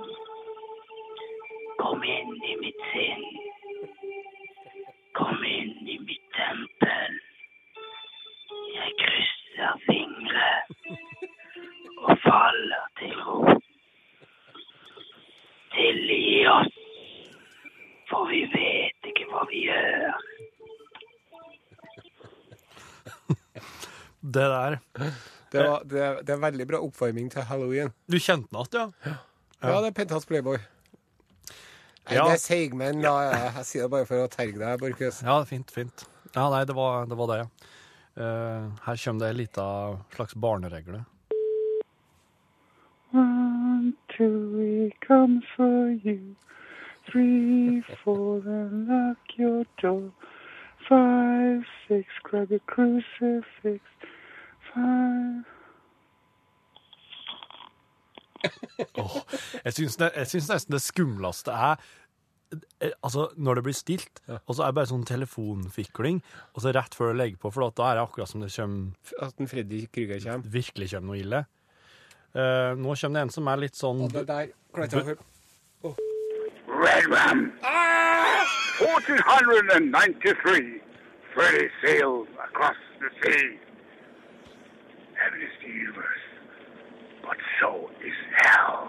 Kom 1.80 2.04
inn 2.16 2.34
i 2.52 2.56
mitt 2.64 2.82
sinn. 2.94 3.24
Kom 5.20 5.46
inn 5.46 5.88
i 5.96 6.00
mitt 6.08 6.28
tempel. 6.40 7.22
Jeg 8.74 8.98
krysser 9.04 9.80
fingre 9.88 10.50
og 12.04 12.18
faller 12.24 12.86
til 13.00 13.14
ro. 13.26 13.38
Tilgi 15.74 16.46
oss, 16.52 16.74
for 18.12 18.28
vi 18.30 18.42
vet 18.54 19.10
ikke 19.12 19.26
hva 19.32 19.42
vi 19.52 19.64
gjør. 19.68 20.14
Det 24.24 24.46
der 24.48 24.78
Det, 25.52 25.60
var, 25.68 25.84
det, 25.86 26.00
er- 26.02 26.22
det 26.26 26.32
er 26.34 26.40
veldig 26.42 26.66
bra 26.70 26.78
oppvarming 26.82 27.28
til 27.32 27.44
halloween. 27.46 27.92
Du 28.10 28.16
kjente 28.18 28.48
den 28.50 28.64
igjen, 28.64 28.94
ja? 29.06 29.16
Ja, 29.64 29.82
det 29.84 29.90
er 29.92 29.98
Pentas 30.00 30.26
Playboy. 30.26 30.58
Nei, 30.58 32.16
Ja. 32.18 32.24
det 32.28 32.34
er 32.40 32.42
seigmenn. 32.42 33.02
Ja. 33.04 33.12
Jeg, 33.28 33.52
jeg 33.60 33.66
sier 33.70 33.84
det 33.86 33.92
bare 33.94 34.08
for 34.10 34.24
å 34.24 34.30
terge 34.34 34.58
deg, 34.60 34.80
Borchhus. 34.82 35.20
Ja, 35.24 35.36
fint, 35.48 35.70
fint. 35.72 36.06
Ja, 36.34 36.48
nei, 36.50 36.64
det 36.66 36.74
var 36.76 37.06
det, 37.06 37.18
var 37.20 37.28
det 37.34 37.38
ja. 37.44 37.48
Uh, 38.14 38.72
her 38.86 38.98
kommer 39.04 39.20
det 39.24 39.30
ei 39.30 39.38
lita 39.44 39.68
slags 40.16 40.34
barneregle. 40.38 41.04
Two, 44.18 44.58
we 44.58 44.94
come 45.08 45.42
for 45.56 45.90
you. 45.92 46.36
Three, 47.12 47.84
four, 48.04 48.38
and 48.46 48.88
lock 48.88 49.18
your 49.38 49.66
door. 49.82 50.12
Five, 50.88 51.64
six, 51.88 52.08
grab 52.24 52.50
your 52.52 52.62
crucifix. 52.68 53.84
Five. 54.74 55.44
Syns, 59.72 59.96
jeg 60.00 60.28
syns 60.28 60.50
nesten 60.52 60.76
det 60.76 60.82
skumleste 60.84 61.54
er 61.56 61.78
eh, 62.82 62.92
Altså, 63.00 63.30
når 63.40 63.56
det 63.56 63.64
blir 63.64 63.78
stilt, 63.78 64.20
og 64.28 64.56
så 64.56 64.66
er 64.66 64.74
det 64.74 64.78
bare 64.82 64.90
sånn 64.92 65.06
telefonfikling, 65.08 66.20
og 66.52 66.66
så 66.66 66.74
rett 66.76 66.98
før 66.98 67.14
du 67.14 67.22
legger 67.22 67.40
på, 67.40 67.54
for 67.56 67.72
da 67.72 67.88
er 67.88 68.00
det 68.00 68.04
akkurat 68.04 68.30
som 68.30 68.44
det 68.44 68.52
kommer, 68.54 69.16
At 69.24 69.38
den 69.40 69.48
Freddy 69.48 69.86
Krüger 69.88 70.20
kommer. 70.26 70.50
virkelig 70.58 70.92
kommer 70.92 71.14
noe 71.14 71.22
ille. 71.24 71.46
Eh, 72.36 72.74
nå 72.82 72.96
kommer 72.98 73.20
det 73.20 73.24
en 73.28 73.30
som 73.30 73.48
er 73.52 73.58
litt 73.62 73.76
sånn 73.78 74.00
Og 74.08 74.12
det 74.14 74.24
der 74.26 74.48
klarte 74.74 74.96
jeg 74.98 75.04
å 75.04 75.06
høre. 75.12 75.22
Red 76.84 77.06
Rum. 77.12 77.42
1493. 78.80 80.82
Freddy 81.34 81.68
sailed 81.82 82.28
across 82.46 82.78
the 83.02 83.10
sea. 83.22 83.48
Heaven 85.18 85.42
is 85.42 85.56
the 85.62 85.68
universe, 85.70 86.26
but 87.24 87.38
so 87.60 87.70
is 88.06 88.18
hell. 88.42 88.82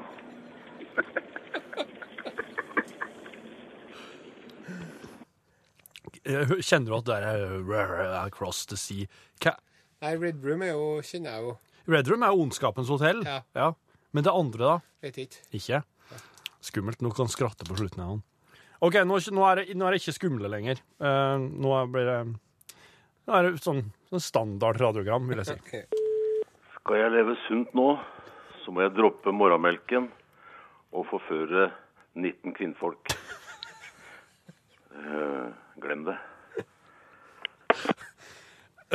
Eh, 6.24 6.48
Kjenner 6.64 6.88
du 6.88 6.94
at 6.96 7.04
det 7.08 7.16
er 7.20 7.26
eh, 7.60 8.24
across 8.24 8.64
the 8.66 8.76
sea? 8.80 9.04
Hva? 9.44 9.52
Nei, 10.04 10.14
Red 10.20 10.40
Room 10.44 10.62
er 10.64 10.70
jo, 10.72 10.86
kjenner 11.04 11.30
jeg 11.36 11.42
jo. 11.44 11.52
Red 11.90 12.08
Room 12.08 12.22
er 12.24 12.32
jo 12.32 12.44
ondskapens 12.46 12.92
hotell. 12.92 13.20
Ja. 13.54 13.72
Men 14.14 14.24
det 14.24 14.32
andre, 14.32 14.62
da? 14.62 14.76
Vet 15.04 15.18
ikke. 15.24 15.42
Ikke? 15.58 15.82
Skummelt. 16.64 17.02
Nå 17.04 17.12
kan 17.12 17.28
skratte 17.28 17.66
på 17.68 17.76
slutten 17.76 18.04
av 18.04 18.14
den. 18.14 18.22
OK, 18.84 18.98
nå, 19.06 19.18
nå, 19.32 19.44
er 19.48 19.60
det, 19.60 19.76
nå 19.76 19.86
er 19.86 19.94
det 19.94 20.00
ikke 20.02 20.16
skumle 20.16 20.50
lenger. 20.52 20.80
Uh, 21.02 21.36
nå 21.40 21.76
blir 21.92 22.08
det 22.08 22.18
Nå 23.24 23.32
er 23.32 23.46
det 23.46 23.62
sånn, 23.64 23.78
sånn 24.10 24.20
standard 24.20 24.76
radiogram, 24.76 25.24
vil 25.30 25.40
jeg 25.40 25.54
si. 25.54 25.78
Skal 26.74 26.98
jeg 27.00 27.12
leve 27.14 27.38
sunt 27.46 27.70
nå, 27.72 27.94
så 28.60 28.74
må 28.74 28.82
jeg 28.84 28.92
droppe 28.98 29.32
morgenmelken 29.32 30.10
og 30.92 31.06
forføre 31.08 31.70
19 32.20 32.52
kvinnfolk. 32.58 33.14
Uh, 34.92 35.48
glem 35.80 36.04
det. 36.10 36.18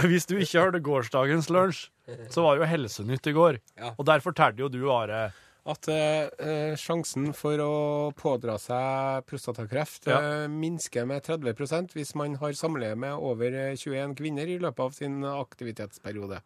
Hvis 0.06 0.30
du 0.30 0.38
ikke 0.38 0.62
hørte 0.62 0.80
gårsdagens 0.86 1.50
lunsj, 1.52 1.90
så 2.32 2.44
var 2.46 2.56
det 2.58 2.64
jo 2.66 2.70
Helsenytt 2.72 3.28
i 3.28 3.34
går. 3.36 3.60
Ja. 3.78 3.94
Og 3.98 4.06
der 4.10 4.20
fortalte 4.26 4.60
jo 4.66 4.70
du, 4.70 4.82
Are 4.92 5.30
At 5.70 5.88
eh, 5.92 6.30
eh, 6.40 6.76
sjansen 6.80 7.34
for 7.36 7.60
å 7.62 7.74
pådra 8.18 8.56
seg 8.58 9.26
prostatakreft 9.30 10.08
Ja. 10.08 10.20
eh, 10.44 10.48
minsker 10.50 11.06
med 11.06 11.22
30% 11.28 11.92
hvis 11.94 12.16
man 12.16 12.36
har 12.42 12.56
samleie 12.58 12.96
med 12.98 13.14
over 13.14 13.54
eh, 13.54 13.76
21 13.76 14.16
kvinner 14.18 14.48
i 14.50 14.58
løpet 14.58 14.80
av 14.80 14.96
sin 14.96 15.20
aktivitetsperiode. 15.24 16.40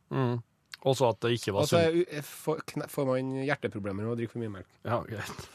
også 0.83 1.09
at 1.13 1.19
det 1.21 1.37
ikke 1.37 1.53
var 1.53 1.61
Og 1.61 1.67
så 1.71 1.79
sunt. 1.85 2.25
får, 2.25 3.05
man 3.07 3.31
hjerteproblemer 3.45 4.09
og 4.09 4.17
å 4.17 4.19
drikke 4.19 4.33
for 4.33 4.43
mye 4.43 4.55
melk. 4.57 4.67
Ja, 4.83 4.99
greit. 5.07 5.47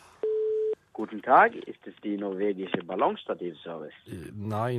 Guten 0.95 1.21
Tag, 1.23 1.55
ist 1.67 1.85
es 1.87 1.95
die 2.03 2.17
norwegische 2.17 2.81
Ballonstativservice? 2.87 3.95
Nei 4.35 4.79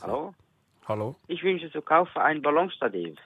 Hallo? 0.00 0.34
Hallo? 0.86 1.16
Ich 1.28 1.42
wünsche 1.42 1.70
zu 1.72 1.80
kaufen 1.82 2.18
ein 2.20 2.42
Ballonstativ. 2.42 3.16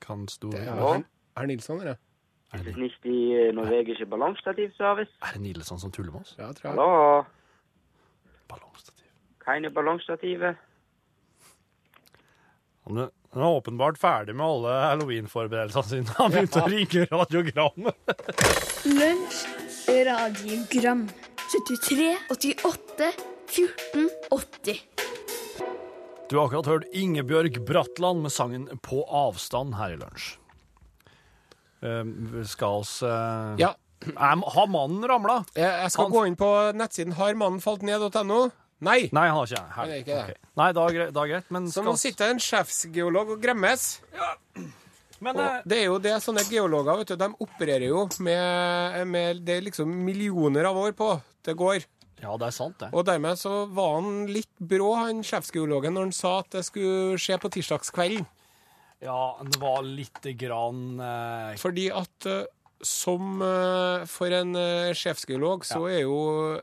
Kannst 0.00 0.42
du 0.42 0.50
Det 0.50 0.58
er 0.66 0.74
Hallo? 0.74 1.04
Herr- 1.36 1.46
Nilsson, 1.46 1.80
eller? 1.80 1.98
Er 2.52 2.60
Ist 2.60 2.66
es 2.66 2.74
det, 2.74 2.76
nicht 2.82 3.04
die 3.04 3.32
äh, 3.34 3.52
norwegische 3.52 4.06
Ballonstativservice? 4.06 5.10
er 5.20 5.32
det 5.32 5.40
Nilsson 5.40 5.78
som 5.78 5.92
tuller 5.92 6.12
med 6.12 6.20
oss? 6.20 6.34
Ja, 6.38 6.52
tror 6.52 6.70
jeg. 6.70 6.78
Hallo? 6.78 7.24
Ballongstativ. 8.48 9.06
Keine 9.40 9.70
Ballonstative? 9.70 10.56
Han 12.86 12.96
er, 12.98 13.08
han 13.32 13.42
er 13.42 13.46
åpenbart 13.46 13.98
ferdig 13.98 14.34
med 14.36 14.44
alle 14.44 14.68
halloween-forberedelsene 14.68 15.82
sine. 15.88 16.06
Han 16.18 16.30
begynte 16.34 16.62
å 16.62 16.66
ringe 16.68 17.06
radiogrammet. 17.10 17.94
Lunsj, 18.84 19.46
radiogram 20.10 21.06
73, 21.54 22.16
88, 22.30 23.12
1480. 23.48 24.93
Du 26.30 26.38
har 26.38 26.46
akkurat 26.48 26.66
hørt 26.66 26.84
Ingebjørg 26.96 27.58
Bratland 27.68 28.22
med 28.24 28.32
sangen 28.32 28.66
På 28.82 29.02
avstand 29.04 29.76
her 29.78 29.94
i 29.94 30.00
lunsj. 30.00 30.34
Uh, 31.84 32.40
skal 32.48 32.80
oss 32.80 32.96
uh, 33.04 33.54
Ja. 33.60 33.74
er, 34.08 34.40
Har 34.56 34.70
mannen 34.72 35.04
ramla? 35.08 35.42
Jeg, 35.52 35.68
jeg 35.68 35.92
skal 35.92 36.08
Han- 36.08 36.14
gå 36.14 36.22
inn 36.30 36.38
på 36.40 36.50
nettsiden 36.76 37.16
harmannenfaltned.no. 37.18 38.38
Nei. 38.84 39.08
Nei, 39.16 39.26
han 39.30 39.36
har 39.38 39.48
ikke 39.48 39.74
her. 39.76 39.90
Er 39.90 40.00
ikke 40.02 40.16
det. 40.28 40.38
Nei, 40.60 40.70
da. 40.76 40.86
Da 41.14 41.22
er 41.22 41.30
greit 41.30 41.52
men 41.54 41.68
Så 41.72 41.84
nå 41.84 41.94
sitter 42.00 42.32
en 42.32 42.40
sjefsgeolog 42.42 43.30
og 43.36 43.44
gremmes. 43.44 43.84
Men 45.24 45.38
eh, 45.40 45.60
Og 45.60 45.68
det 45.70 45.78
er 45.78 45.86
jo 45.86 46.00
det 46.02 46.16
sånne 46.24 46.42
geologer 46.50 46.98
vet 47.00 47.12
du, 47.12 47.16
de 47.20 47.28
opererer 47.46 47.86
jo 47.86 48.02
med, 48.26 48.98
med 49.08 49.40
Det 49.46 49.56
er 49.56 49.64
liksom 49.70 49.92
millioner 50.04 50.68
av 50.68 50.80
år 50.80 50.92
på 50.98 51.14
det 51.44 51.54
går. 51.60 51.84
Ja, 52.24 52.34
det 52.40 52.46
er 52.48 52.54
sant, 52.56 52.78
det. 52.80 52.88
Og 52.96 53.04
dermed 53.06 53.36
så 53.40 53.52
var 53.76 53.98
han 53.98 54.24
litt 54.32 54.50
brå, 54.58 54.94
han 55.02 55.20
sjefsgeologen, 55.26 55.92
når 55.96 56.08
han 56.08 56.16
sa 56.16 56.38
at 56.40 56.50
det 56.56 56.64
skulle 56.66 57.18
skje 57.20 57.36
på 57.42 57.50
tirsdagskvelden. 57.58 58.24
Ja, 59.04 59.34
det 59.44 59.58
var 59.60 59.82
lite 59.84 60.32
grann 60.40 60.94
eh, 61.02 61.56
Fordi 61.60 61.90
at 61.92 62.24
eh, 62.30 62.46
som 62.84 63.42
eh, 63.44 64.04
for 64.08 64.32
en 64.32 64.54
eh, 64.56 64.94
sjefsgeolog 64.96 65.66
så 65.68 65.82
er 65.90 66.06
jo 66.06 66.14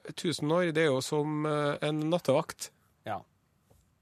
1000 0.10 0.56
år 0.56 0.72
det 0.74 0.88
er 0.88 0.90
jo 0.90 1.04
som 1.06 1.46
en 1.46 2.00
nattevakt. 2.10 2.72
Ja. 3.06 3.20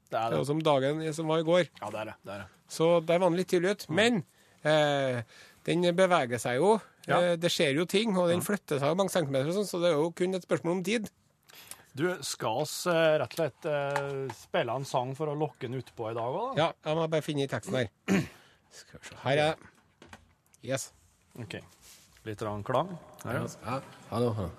Det 0.08 0.16
er 0.16 0.16
Det 0.16 0.22
er 0.22 0.30
det. 0.32 0.38
jo 0.40 0.48
som 0.48 0.62
dagen 0.64 1.04
som 1.12 1.28
var 1.28 1.42
i 1.42 1.46
går. 1.50 1.68
Ja, 1.82 1.90
det 1.92 2.00
er 2.00 2.10
det. 2.12 2.16
det, 2.24 2.32
er 2.38 2.42
det. 2.46 2.48
Så 2.72 2.88
der 3.04 3.18
var 3.20 3.28
han 3.28 3.36
litt 3.36 3.50
tidlig 3.52 3.74
ut. 3.76 3.86
Men 3.92 4.22
eh, 4.64 5.20
den 5.68 5.84
beveger 5.98 6.40
seg 6.40 6.62
jo. 6.62 6.78
Ja. 7.10 7.20
Eh, 7.20 7.36
det 7.40 7.50
skjer 7.52 7.76
jo 7.76 7.84
ting, 7.90 8.16
og 8.16 8.30
den 8.32 8.40
flytter 8.44 8.80
seg 8.80 8.94
jo 8.94 8.98
mange 9.02 9.12
centimeter, 9.12 9.50
og 9.52 9.58
sånn, 9.60 9.68
så 9.68 9.82
det 9.82 9.90
er 9.92 9.98
jo 10.00 10.08
kun 10.16 10.38
et 10.38 10.46
spørsmål 10.48 10.78
om 10.78 10.84
tid. 10.86 11.10
Du, 11.92 12.16
skal 12.20 12.48
oss 12.62 12.86
eh, 12.86 13.18
rett 13.18 13.32
og 13.32 13.34
slett 13.34 13.64
eh, 13.66 14.28
spille 14.38 14.72
en 14.78 14.84
sang 14.86 15.10
for 15.18 15.26
å 15.32 15.34
lokke 15.34 15.66
den 15.66 15.74
utpå 15.80 16.10
i 16.12 16.14
dag 16.14 16.28
òg, 16.30 16.54
da? 16.54 16.62
Ja, 16.62 16.68
jeg 16.86 16.94
må 16.98 17.06
bare 17.10 17.22
finne 17.26 17.42
i 17.42 17.48
teksten 17.50 17.74
her. 17.80 17.88
Skal 18.70 19.00
vi 19.00 19.04
se. 19.10 19.16
Her 19.24 19.36
er 19.48 19.54
Yes. 20.62 20.92
OK. 21.40 21.56
Litt 22.28 22.42
rann 22.44 22.62
klang. 22.62 22.98
Her, 23.24 23.34
ja. 23.40 23.46
Ja, 23.64 23.80
hallo, 24.10 24.32
hallo. 24.36 24.50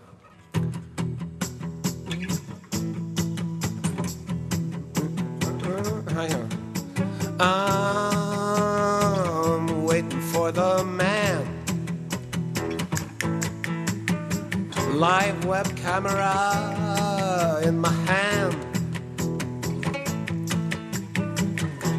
Her, 6.11 6.27
ja. 6.27 6.43
I'm 7.39 9.85
waiting 9.85 10.21
for 10.33 10.51
the 10.51 10.83
man. 10.83 11.47
Live 14.99 15.45
web 15.45 15.73
camera 15.77 17.20
in 17.63 17.79
my 17.79 17.91
hand. 18.09 18.55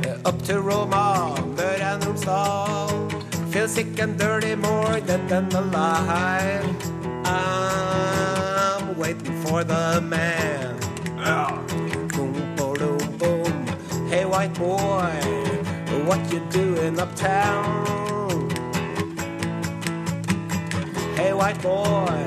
Eh, 0.04 0.16
up 0.24 0.40
to 0.42 0.60
Roma, 0.60 1.34
Møre. 1.56 1.82
Feel 3.52 3.68
sick 3.68 3.98
and 3.98 4.18
dirty, 4.18 4.54
more 4.54 4.98
dead 5.00 5.28
than 5.28 5.52
alive. 5.52 6.64
I'm 7.26 8.96
waiting 8.96 9.42
for 9.42 9.62
the 9.62 10.00
man. 10.00 10.74
Boom, 12.08 12.32
boom, 12.56 12.98
boom. 13.18 13.66
Hey, 14.08 14.24
white 14.24 14.54
boy, 14.54 15.12
what 16.06 16.32
you 16.32 16.40
doing 16.50 16.98
uptown? 16.98 18.50
Hey, 21.14 21.34
white 21.34 21.60
boy, 21.60 22.26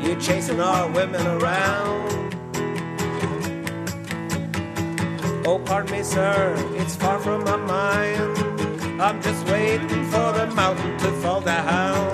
you 0.00 0.14
chasing 0.20 0.60
our 0.60 0.88
women 0.92 1.26
around? 1.26 2.21
Oh, 5.44 5.58
pardon 5.58 5.90
me, 5.90 6.04
sir, 6.04 6.54
it's 6.76 6.94
far 6.94 7.18
from 7.18 7.42
my 7.42 7.56
mind. 7.56 8.38
I'm 9.00 9.20
just 9.20 9.44
waiting 9.48 10.04
for 10.04 10.32
the 10.32 10.46
mountain 10.54 10.96
to 10.98 11.10
fall 11.20 11.40
down. 11.40 12.12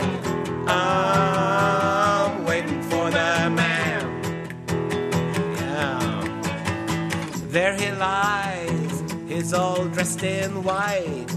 I'm 0.66 2.44
waiting 2.46 2.82
for 2.84 3.10
the 3.10 3.50
man. 3.50 4.04
Yeah. 5.56 6.00
There 7.48 7.74
he 7.76 7.90
lies, 7.90 9.04
he's 9.28 9.52
all 9.52 9.84
dressed 9.88 10.22
in 10.22 10.62
white. 10.62 11.28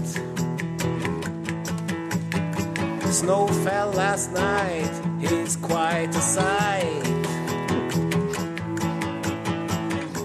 Snow 3.12 3.46
fell 3.64 3.90
last 3.90 4.32
night, 4.32 4.90
he's 5.20 5.56
quite 5.56 6.08
a 6.16 6.22
sight. 6.22 7.06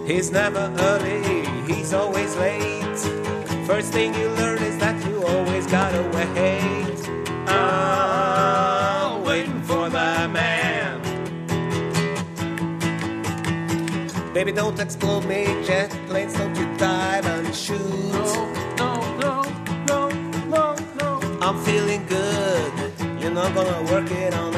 He's 0.07 0.31
never 0.31 0.73
early, 0.79 1.26
he's 1.87 1.93
always 1.93 2.35
late. 2.35 2.99
First 3.65 3.93
thing 3.93 4.13
you 4.13 4.27
learn 4.31 4.61
is 4.61 4.77
that 4.77 4.95
you 5.07 5.23
always 5.25 5.65
gotta 5.67 6.03
wait. 6.17 6.99
I'm 7.47 9.23
waiting 9.23 9.61
for 9.61 9.89
the 9.89 10.27
man. 10.27 11.01
Baby, 14.33 14.51
don't 14.51 14.77
explode 14.77 15.25
me, 15.25 15.45
jet 15.65 15.89
planes, 16.07 16.33
don't 16.33 16.57
you 16.57 16.67
dive 16.77 17.25
and 17.25 17.55
shoot. 17.55 17.79
No, 18.77 18.91
no, 19.23 19.43
no, 19.87 20.09
no, 20.53 20.75
no. 20.99 21.37
I'm 21.41 21.57
feeling 21.63 22.05
good, 22.07 22.73
you're 23.21 23.31
not 23.31 23.55
gonna 23.55 23.81
work 23.89 24.11
it 24.11 24.33
on 24.33 24.56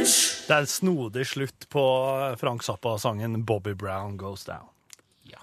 Det 0.00 0.54
er 0.54 0.62
en 0.64 0.68
snodig 0.70 1.26
slutt 1.28 1.66
på 1.72 1.82
Frank 2.40 2.62
Zappa-sangen 2.64 3.42
'Bobby 3.44 3.74
Brown 3.76 4.16
Goes 4.16 4.46
Down'. 4.48 4.70
Ja. 5.28 5.38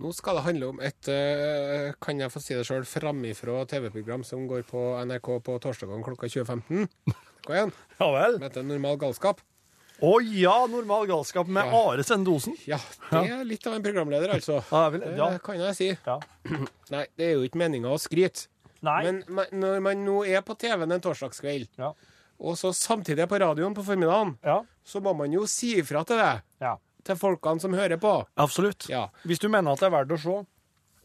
Nå 0.00 0.12
skal 0.16 0.38
det 0.38 0.44
handle 0.46 0.68
om 0.72 0.80
et, 0.80 1.08
eh, 1.08 1.92
kan 2.00 2.18
jeg 2.18 2.30
få 2.32 2.40
si 2.40 2.54
det 2.54 2.64
sjøl, 2.64 2.86
framifrå 2.88 3.66
TV-program 3.68 4.24
som 4.24 4.46
går 4.48 4.62
på 4.64 4.80
NRK 5.04 5.28
på 5.44 5.58
torsdagene 5.60 6.02
klokka 6.02 6.26
20.15. 6.26 6.88
Hva 7.44 7.54
igjen? 7.58 7.72
Ja 8.00 8.08
vel? 8.16 8.32
Som 8.38 8.42
heter 8.48 8.62
Normal 8.64 8.96
galskap. 8.96 9.40
Å 10.00 10.14
ja, 10.24 10.66
normal 10.66 11.06
galskap 11.06 11.46
med 11.46 11.66
Ja. 11.66 11.90
Are 11.90 12.02
Sendosen. 12.02 12.56
Ja, 12.66 12.78
det 13.10 13.28
er 13.30 13.44
litt 13.44 13.66
av 13.66 13.74
en 13.74 13.82
programleder, 13.82 14.30
altså. 14.32 14.64
Ja, 14.72 14.88
vil- 14.88 15.16
ja. 15.18 15.30
Det 15.36 15.42
kan 15.42 15.58
jeg 15.58 15.76
si. 15.76 15.98
Ja. 16.06 16.18
Nei, 16.90 17.06
det 17.18 17.26
er 17.28 17.34
jo 17.36 17.42
ikke 17.44 17.60
meninga 17.60 17.92
å 17.92 18.00
skryte. 18.00 18.48
Nei. 18.80 19.02
Men 19.04 19.24
når 19.52 19.82
man 19.82 19.96
nå 20.06 20.24
er 20.26 20.40
på 20.40 20.56
TV-en 20.56 20.90
en 20.92 21.00
torsdagskveld, 21.00 21.68
Ja. 21.76 21.92
Og 22.40 22.56
så 22.56 22.70
samtidig 22.72 23.20
er 23.26 23.26
på 23.30 23.38
radioen 23.40 23.74
på 23.76 23.84
formiddagen, 23.84 24.38
Ja. 24.44 24.62
så 24.84 25.00
må 25.04 25.12
man 25.16 25.32
jo 25.32 25.44
si 25.46 25.74
ifra 25.80 26.04
til 26.08 26.16
det. 26.16 26.42
Ja. 26.60 26.76
Til 27.04 27.16
folkene 27.16 27.60
som 27.60 27.72
hører 27.76 27.96
på. 28.00 28.26
Absolutt. 28.36 28.88
Ja. 28.88 29.06
Hvis 29.24 29.38
du 29.38 29.48
mener 29.48 29.72
at 29.72 29.80
det 29.80 29.86
er 29.88 29.94
verdt 29.98 30.12
å 30.12 30.18
se. 30.20 30.46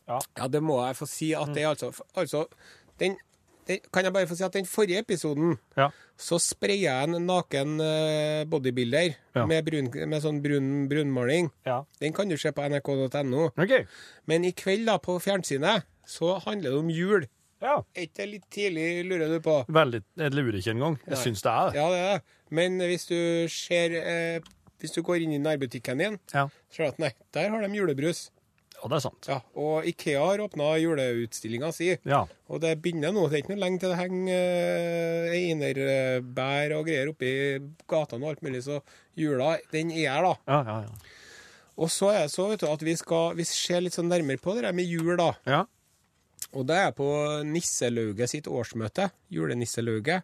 Ja, 0.07 0.47
det 0.47 0.61
må 0.63 0.79
jeg 0.85 0.95
få 0.95 1.07
si 1.09 1.33
at 1.33 1.53
det 1.53 1.63
er 1.63 1.71
altså 1.73 1.91
Altså, 2.15 2.45
den, 2.99 3.15
den, 3.67 3.79
kan 3.91 4.03
jeg 4.05 4.13
bare 4.13 4.27
få 4.27 4.35
si 4.37 4.43
at 4.45 4.53
den 4.53 4.65
forrige 4.69 4.99
episoden 5.01 5.57
Ja. 5.75 5.89
så 6.17 6.37
sprer 6.39 6.77
jeg 6.79 7.03
en 7.09 7.25
naken 7.25 7.79
eh, 7.81 8.43
bodybuilder 8.45 9.15
Ja. 9.35 9.45
med, 9.45 9.65
brun, 9.65 9.89
med 10.09 10.21
sånn 10.21 10.41
brun, 10.43 10.87
brunmaling. 10.87 11.49
Ja. 11.65 11.83
Den 11.99 12.13
kan 12.13 12.29
du 12.29 12.37
se 12.37 12.51
på 12.51 12.61
nrk.no. 12.69 13.49
Okay. 13.57 13.85
Men 14.27 14.45
i 14.45 14.51
kveld 14.51 14.85
da, 14.85 14.97
på 14.99 15.17
fjernsynet, 15.19 15.83
så 16.05 16.37
handler 16.45 16.69
det 16.71 16.79
om 16.79 16.89
jul. 16.89 17.25
Ja. 17.63 17.77
Er 17.95 18.05
ikke 18.07 18.17
det 18.21 18.27
litt 18.33 18.45
tidlig, 18.51 18.87
lurer 19.07 19.31
du 19.31 19.39
på? 19.45 19.55
Veldig, 19.71 20.01
jeg 20.19 20.33
lurer 20.35 20.57
ikke 20.59 20.73
engang. 20.75 20.97
Jeg 21.07 21.17
syns 21.23 21.41
det 21.45 21.51
er 21.53 21.69
det. 21.71 21.79
Ja, 21.79 21.85
det 21.93 21.99
er 22.03 22.13
det. 22.17 22.39
Men 22.59 22.77
hvis 22.83 23.07
du 23.09 23.17
ser 23.49 23.95
eh, 24.01 24.39
Hvis 24.83 24.91
du 24.93 25.01
går 25.07 25.23
inn 25.23 25.31
i 25.33 25.39
nærbutikken 25.41 25.97
din, 26.03 26.17
Ja. 26.33 26.47
så 26.69 26.75
ser 26.75 26.83
du 26.83 26.89
at 26.91 26.99
nei, 26.99 27.11
der 27.33 27.49
har 27.49 27.61
de 27.63 27.69
julebrus. 27.79 28.29
Ja, 28.75 28.89
det 28.91 28.97
er 28.97 29.03
sant. 29.05 29.27
Ja, 29.31 29.37
Og 29.55 29.85
Ikea 29.87 30.19
har 30.19 30.41
åpna 30.43 30.73
juleutstillinga 30.77 31.71
si. 31.73 31.93
Ja. 32.05 32.25
Og 32.51 32.59
det 32.61 32.73
begynner 32.83 33.13
nå. 33.15 33.23
Det 33.31 33.39
er 33.39 33.43
ikke 33.45 33.53
noe 33.55 33.63
lenge 33.63 33.79
til 33.79 33.89
det 33.93 33.97
henger 34.01 34.35
eh, 34.35 35.37
einerbær 35.39 36.75
og 36.77 36.85
greier 36.89 37.09
oppi 37.13 37.31
gatene 37.89 38.25
og 38.27 38.33
alt 38.35 38.43
mulig, 38.45 38.61
så 38.67 38.81
jula, 39.17 39.55
den 39.71 39.91
er 39.95 40.11
her, 40.11 40.27
da. 40.27 40.33
Ja, 40.51 40.59
ja, 40.67 40.77
ja. 40.89 41.13
Og 41.75 41.89
så 41.91 42.11
er 42.13 42.21
det 42.27 42.31
så, 42.31 42.45
vet 42.51 42.61
du, 42.63 42.67
at 42.71 42.83
vi 42.87 42.93
skal 42.99 43.33
vi 43.35 43.43
ser 43.47 43.81
litt 43.83 43.95
sånn 43.95 44.07
nærmere 44.11 44.39
på 44.43 44.53
det 44.55 44.63
der 44.67 44.75
med 44.75 44.87
jul, 44.87 45.15
da. 45.19 45.31
Ja. 45.47 45.63
Og 46.55 46.65
det 46.69 46.77
er 46.79 46.91
på 46.95 47.07
Nisselauget 47.43 48.31
sitt 48.31 48.47
årsmøte. 48.47 49.09
Julenisselauget. 49.33 50.23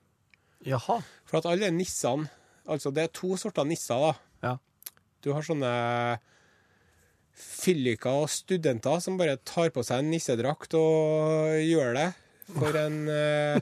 Jaha. 0.66 1.00
For 1.28 1.42
at 1.42 1.50
alle 1.52 1.72
nissene 1.76 2.30
Altså, 2.70 2.92
det 2.94 3.02
er 3.04 3.10
to 3.18 3.34
sorter 3.42 3.66
nisser, 3.66 3.98
da. 3.98 4.12
Ja. 4.46 4.52
Du 5.26 5.32
har 5.34 5.42
sånne 5.44 5.72
fylliker 7.42 8.22
og 8.24 8.30
studenter 8.32 9.00
som 9.02 9.18
bare 9.20 9.40
tar 9.48 9.72
på 9.74 9.82
seg 9.86 10.04
en 10.04 10.12
nissedrakt 10.14 10.76
og 10.78 11.58
gjør 11.66 11.96
det 11.98 12.06
for 12.52 12.78
en 12.78 12.98
uh, 13.10 13.58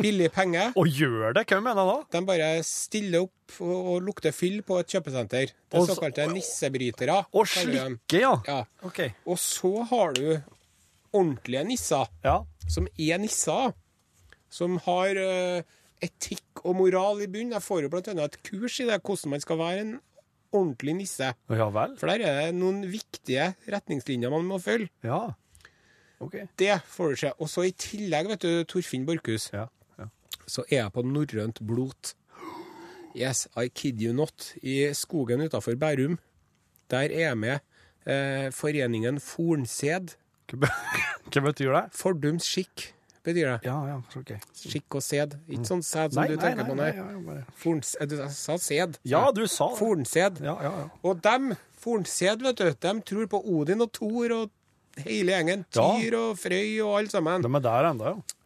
billig 0.00 0.30
penge. 0.34 0.64
Og 0.80 0.88
gjør 0.90 1.34
det? 1.36 1.42
Hva 1.50 1.58
mener 1.62 1.84
du 1.84 1.90
da? 1.92 1.96
De 2.16 2.22
bare 2.26 2.46
stiller 2.66 3.26
opp 3.26 3.58
og, 3.60 3.74
og 3.94 3.98
lukter 4.06 4.32
fyll 4.34 4.62
på 4.66 4.78
et 4.80 4.88
kjøpesenter. 4.96 5.52
Det 5.54 5.78
er 5.78 5.84
så- 5.86 5.94
såkalte 5.94 6.26
nissebrytere. 6.32 7.18
Og 7.36 7.46
slikker, 7.46 7.92
slikke, 7.92 8.20
ja. 8.24 8.32
Ja. 8.48 8.58
Okay. 8.88 9.12
Og 9.28 9.36
så 9.38 9.74
har 9.92 10.16
du 10.16 10.24
ordentlige 11.14 11.64
nisser, 11.68 12.10
Ja. 12.24 12.40
som 12.68 12.88
er 12.98 13.18
nisser. 13.22 13.72
Som 14.50 14.76
har 14.84 15.16
uh, 15.18 15.62
etikk 16.04 16.60
og 16.64 16.76
moral 16.78 17.22
i 17.24 17.26
bunnen. 17.30 17.54
Jeg 17.56 17.62
får 17.64 17.82
jo 17.86 17.90
annet 17.96 18.24
et 18.34 18.42
kurs 18.46 18.76
i 18.80 18.86
det, 18.86 19.00
hvordan 19.02 19.30
man 19.32 19.40
skal 19.42 19.58
være 19.58 19.80
en 19.80 19.94
ordentlig 20.54 20.94
nisse. 21.00 21.32
Ja 21.50 21.68
vel? 21.74 21.96
For 21.98 22.06
der 22.10 22.22
er 22.22 22.36
det 22.46 22.54
noen 22.54 22.84
viktige 22.86 23.48
retningslinjer 23.66 24.30
man 24.30 24.44
må 24.46 24.58
følge. 24.62 24.90
Ja. 25.02 25.32
OK. 26.22 26.36
Det 26.58 26.76
får 26.86 27.10
du 27.10 27.16
se. 27.24 27.32
Og 27.42 27.48
så 27.50 27.64
i 27.66 27.72
tillegg, 27.72 28.28
vet 28.30 28.44
du, 28.46 28.64
Torfinn 28.70 29.06
Borchhus, 29.08 29.48
Ja. 29.52 29.66
ja. 29.98 30.06
så 30.46 30.62
er 30.70 30.84
jeg 30.84 30.92
på 30.94 31.02
norrønt 31.02 31.58
blot. 31.66 32.14
Yes, 33.16 33.46
I 33.56 33.68
kid 33.68 34.00
you 34.02 34.12
not. 34.14 34.54
I 34.62 34.92
skogen 34.94 35.42
utafor 35.46 35.74
Bærum. 35.78 36.18
Der 36.90 37.10
er 37.10 37.28
jeg 37.28 37.38
med 37.38 37.58
eh, 38.06 38.50
foreningen 38.52 39.20
Fornsed. 39.20 40.16
Hva 41.32 41.40
betyr 41.48 41.72
det? 41.74 41.82
Fordums 41.96 42.46
skikk, 42.46 42.90
betyr 43.26 43.48
det. 43.54 43.58
Ja, 43.66 43.76
ja, 43.88 43.96
OK. 44.20 44.34
Skikk 44.54 44.98
og 44.98 45.02
sed. 45.04 45.36
Ikke 45.48 45.66
sånn 45.70 45.82
sæd 45.84 46.14
som 46.16 46.26
du 46.28 46.36
tenker 46.36 46.68
på, 46.68 46.76
nei. 46.78 46.90
nei, 46.92 46.98
ja, 47.00 47.20
bare- 47.26 47.44
Forns, 47.58 47.94
eh, 48.00 48.06
du 48.10 48.16
sa 48.30 48.56
sed. 48.60 48.98
ja, 49.08 49.22
du 49.32 49.46
sa 49.46 49.70
det. 49.72 49.78
Fornsed. 49.80 50.42
Ja, 50.44 50.56
ja, 50.62 50.72
ja. 50.84 50.88
Og 51.02 51.22
dem, 51.24 51.54
Fornsed, 51.84 52.42
vet 52.44 52.56
du, 52.60 52.68
de 52.70 52.94
tror 53.08 53.26
på 53.32 53.40
Odin 53.56 53.80
og 53.84 53.92
Thor 53.96 54.32
og 54.36 54.50
hele 55.04 55.32
gjengen. 55.34 55.64
Ja. 55.74 55.88
Tyr 55.98 56.14
og 56.20 56.38
Frøy 56.38 56.80
og 56.84 56.98
alle 57.00 57.10
sammen. 57.12 57.42
De 57.42 57.50
er 57.58 57.64
der 57.64 57.88
ennå, 57.90 58.12
ja. 58.12 58.40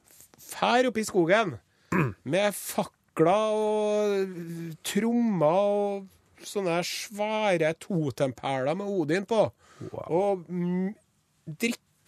Fær 0.49 0.89
oppe 0.89 1.03
i 1.03 1.05
skogen 1.05 1.59
med 2.25 2.55
fakler 2.57 3.53
og 3.59 4.79
trommer 4.87 5.59
og 5.59 6.47
sånne 6.47 6.79
svære 6.87 7.75
totempæler 7.83 8.79
med 8.79 8.87
Odin 8.89 9.27
på. 9.29 9.43
Og 10.09 10.45
mm, 10.49 10.95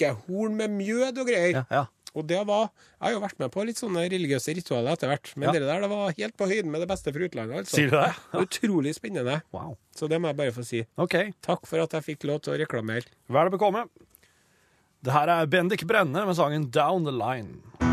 drikkehorn 0.01 0.57
med 0.57 0.71
mjød 0.71 1.19
og 1.21 1.27
greier. 1.29 1.61
Ja, 1.61 1.65
ja. 1.71 1.87
Og 2.11 2.25
det 2.27 2.41
var 2.43 2.71
Jeg 2.75 3.05
har 3.07 3.13
jo 3.13 3.21
vært 3.23 3.39
med 3.39 3.53
på 3.55 3.63
litt 3.65 3.79
sånne 3.79 4.03
religiøse 4.11 4.55
ritualer 4.57 4.93
etter 4.97 5.07
hvert, 5.13 5.31
men 5.37 5.47
Ja. 5.47 5.53
det 5.53 5.63
der 5.63 5.81
det 5.81 5.91
var 5.91 6.11
helt 6.19 6.37
på 6.37 6.49
høyden 6.51 6.71
med 6.71 6.81
det 6.83 6.89
beste 6.89 7.13
fra 7.13 7.21
utlandet. 7.29 7.57
Altså. 7.59 7.77
Sier 7.77 7.91
du 7.91 7.97
det? 7.97 8.15
Utrolig 8.35 8.95
spennende. 8.97 9.43
Wow. 9.53 9.77
Så 9.95 10.09
det 10.09 10.21
må 10.21 10.27
jeg 10.29 10.37
bare 10.37 10.53
få 10.53 10.65
si. 10.67 10.85
OK. 10.99 11.33
Takk 11.41 11.67
for 11.67 11.79
at 11.81 11.93
jeg 11.93 12.03
fikk 12.17 12.25
lov 12.27 12.41
til 12.43 12.55
å 12.55 12.59
reklamere. 12.59 13.07
Vel 13.29 13.51
bekomme. 13.51 13.87
Det 15.03 15.13
her 15.13 15.29
er 15.29 15.47
Bendik 15.47 15.87
Brenne 15.87 16.27
med 16.27 16.35
sangen 16.37 16.69
Down 16.71 17.05
the 17.05 17.13
Line. 17.13 17.90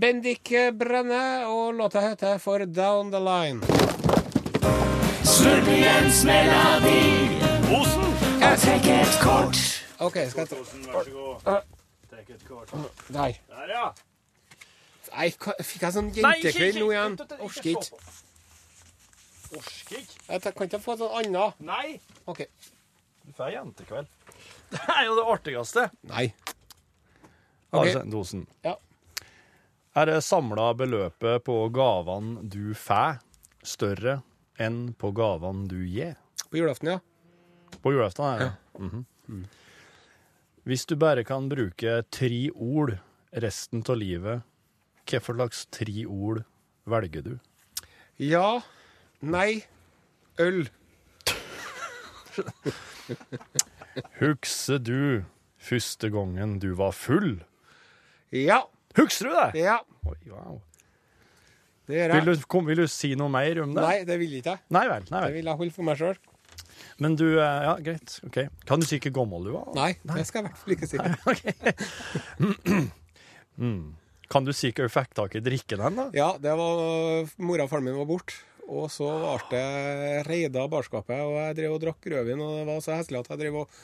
Bendik 0.00 0.48
Brenne, 0.78 1.46
og 1.46 1.74
låta 1.74 2.00
heter 2.00 2.38
For 2.38 2.58
Down 2.64 3.10
the 3.12 3.20
Line. 3.20 3.60
Osen! 7.76 8.06
OK, 9.98 10.16
skal 10.30 10.40
jeg 10.40 10.48
ta 10.48 10.56
Vær 10.56 11.04
så 11.04 11.12
god. 11.12 11.68
Trekk 12.08 12.30
et 12.30 12.48
kort. 12.48 12.72
Der. 13.12 13.36
Der, 13.52 13.74
ja. 13.74 13.84
Nei, 15.12 15.28
fikk 15.68 15.84
jeg 15.84 15.92
sånn 15.98 16.12
jentekveld 16.16 16.80
nå 16.80 16.90
igjen? 16.96 17.20
Orker 17.36 17.72
ikke 17.76 18.02
Orsker 19.58 20.00
ikke. 20.00 20.20
Jeg 20.30 20.44
kan 20.46 20.68
ikke 20.70 20.80
få 20.80 20.96
sånn 20.96 21.16
annet. 21.20 21.60
Nei. 21.60 21.98
OK. 22.24 22.46
Du 23.26 23.34
får 23.36 23.52
jentekveld. 23.58 24.08
Det 24.72 24.86
er 24.96 25.08
jo 25.10 25.18
det 25.20 25.32
artigste. 25.34 25.90
Nei. 26.08 26.30
Ok. 27.74 27.82
Altså, 27.84 28.08
dosen. 28.08 28.48
Ja. 28.64 28.78
Er 30.00 30.22
samla 30.24 30.70
beløpet 30.72 31.42
på 31.44 31.54
gavene 31.76 32.40
du 32.48 32.70
får, 32.72 33.18
større 33.60 34.14
enn 34.56 34.94
på 34.96 35.10
gavene 35.12 35.66
du 35.68 35.82
gir? 35.84 36.14
På 36.48 36.56
julaften, 36.56 36.94
ja. 36.94 37.00
På 37.84 37.92
julaften 37.92 38.24
ja. 38.24 38.46
ja. 38.46 38.52
Mm 38.78 38.90
-hmm. 38.90 39.04
mm. 39.28 39.44
Hvis 40.64 40.86
du 40.86 40.96
bare 40.96 41.24
kan 41.24 41.48
bruke 41.48 42.02
tre 42.10 42.50
ord 42.54 42.96
resten 43.32 43.84
av 43.88 43.96
livet, 43.96 44.42
hva 45.04 45.20
for 45.20 45.34
slags 45.34 45.66
tre 45.66 46.06
ord 46.06 46.44
velger 46.86 47.22
du? 47.22 47.38
Ja. 48.16 48.62
Nei. 49.20 49.64
Øl. 50.38 50.70
Husker 54.20 54.78
du 54.78 55.24
første 55.58 56.10
gangen 56.10 56.58
du 56.58 56.74
var 56.74 56.92
full? 56.92 57.44
Ja. 58.32 58.62
Husker 58.98 59.28
du 59.30 59.36
det? 59.36 59.62
Ja. 59.62 59.78
Oi, 60.08 60.16
wow. 60.32 60.58
Det 61.90 61.96
gjør 61.98 62.12
Vil 62.16 62.28
du, 62.30 62.42
kom, 62.50 62.66
vil 62.70 62.82
du 62.84 62.86
si 62.90 63.12
noe 63.18 63.30
mer 63.32 63.62
om 63.64 63.72
det? 63.74 63.82
Nei, 63.82 63.96
det 64.06 64.16
vil 64.20 64.34
ikke 64.38 64.54
jeg. 64.56 64.62
Nei 64.74 64.84
vel. 64.90 65.06
nei 65.10 65.20
Det 65.20 65.28
vel. 65.28 65.36
vil 65.40 65.50
jeg 65.50 65.60
holde 65.62 65.74
for 65.74 65.86
meg 65.88 65.98
sjøl. 66.00 66.18
Men 67.00 67.16
du 67.18 67.24
eh, 67.40 67.62
Ja, 67.66 67.74
greit. 67.82 68.18
ok. 68.26 68.38
Kan 68.68 68.82
du 68.82 68.86
si 68.88 68.98
hvor 69.02 69.14
gammel 69.20 69.48
du 69.48 69.54
var? 69.56 69.70
Nei, 69.78 69.92
det 70.06 70.26
skal 70.28 70.42
jeg 70.42 70.44
i 70.44 70.50
hvert 70.50 70.60
fall 70.62 70.76
ikke 70.76 70.90
si. 70.90 71.00
Nei, 71.00 71.14
Ok. 71.32 71.42
mm. 73.64 73.82
Kan 74.30 74.46
du 74.46 74.52
si 74.54 74.70
hva 74.70 74.86
du 74.86 74.92
fikk 74.94 75.14
tak 75.18 75.34
i 75.34 75.42
drikken 75.42 75.82
hen, 75.82 75.98
da? 75.98 76.06
Ja, 76.14 76.28
det 76.38 76.52
var 76.60 77.26
Mora 77.42 77.66
og 77.66 77.72
faren 77.72 77.88
min 77.88 77.98
var 77.98 78.06
borte. 78.10 78.38
Og 78.70 78.86
så 78.94 79.08
ble 79.50 79.58
det 79.58 80.26
reida 80.28 80.62
barskapet, 80.70 81.18
og 81.26 81.34
jeg 81.40 81.56
drev 81.58 81.72
og 81.74 81.80
drakk 81.82 82.06
rødvin. 82.12 82.38
Og 82.44 82.52
det 82.60 82.66
var 82.68 82.84
så 82.84 82.94
heslig 83.00 83.18
at 83.18 83.32
jeg 83.32 83.40
drev 83.40 83.56
og, 83.64 83.80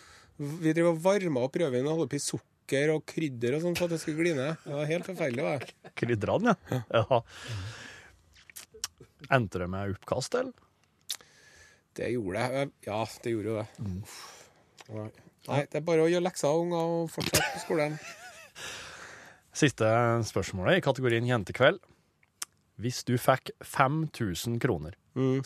vi 0.63 0.75
drev 0.77 0.93
og 0.93 1.01
varma 1.03 1.43
opp 1.49 1.59
rødvin 1.59 1.89
og 1.91 1.97
holdt 1.97 2.07
oppi 2.13 2.21
sukker 2.23 2.53
og 2.95 3.05
krydder 3.07 3.57
og 3.57 3.63
sånn 3.63 3.77
for 3.79 3.87
at 3.87 3.95
det 3.95 4.01
skulle 4.03 4.25
gline. 4.25 4.49
Det 4.65 4.75
var 4.75 4.87
helt 4.91 5.07
forferdelig. 5.07 5.43
var 5.47 5.59
det. 5.63 5.93
Krydrene, 5.97 6.57
ja. 6.71 6.81
ja. 6.93 7.21
Endte 9.33 9.59
det 9.63 9.69
med 9.71 9.95
oppkast, 9.97 10.35
eller? 10.35 10.53
Det 11.97 12.11
gjorde 12.13 12.43
det. 12.53 12.67
Ja, 12.87 13.01
det 13.23 13.33
gjorde 13.33 13.49
jo 13.49 13.57
det. 13.57 13.69
Mm. 13.81 15.11
Nei, 15.47 15.63
det 15.71 15.79
er 15.81 15.85
bare 15.87 16.05
å 16.05 16.11
gjøre 16.11 16.27
lekser, 16.27 16.59
unger, 16.61 16.91
og 17.01 17.11
fortsette 17.15 17.49
på 17.55 17.63
skolen. 17.65 17.97
Siste 19.63 19.89
spørsmålet 20.29 20.79
i 20.81 20.85
kategorien 20.85 21.27
jentekveld. 21.27 21.81
Hvis 22.77 23.01
du 23.09 23.15
fikk 23.17 23.55
5000 23.65 24.59
kroner 24.61 24.99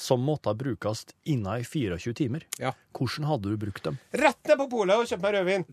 som 0.02 0.18
måtte 0.26 0.50
brukes 0.58 1.04
innen 1.30 1.60
i 1.62 1.62
24 1.62 2.14
timer, 2.18 2.42
Ja. 2.58 2.72
hvordan 2.96 3.28
hadde 3.28 3.52
du 3.52 3.60
brukt 3.60 3.84
dem? 3.86 4.00
Rett 4.10 4.40
ned 4.50 4.58
på 4.58 4.66
polet 4.72 4.98
og 4.98 5.06
kjøpt 5.06 5.22
meg 5.22 5.36
rødvin. 5.36 5.64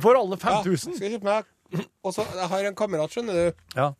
For 0.00 0.16
alle 0.16 0.36
Ja, 0.38 0.62
5000? 0.62 0.94
skal 0.96 1.06
jeg 1.10 1.20
kjøpe 1.20 1.28
meg 1.28 1.88
Og 2.04 2.14
så 2.16 2.24
jeg 2.34 2.48
har 2.50 2.64
en 2.66 2.74
kamerat, 2.74 3.10
skjønner 3.14 3.32
du, 3.32 3.64
Ja. 3.76 3.92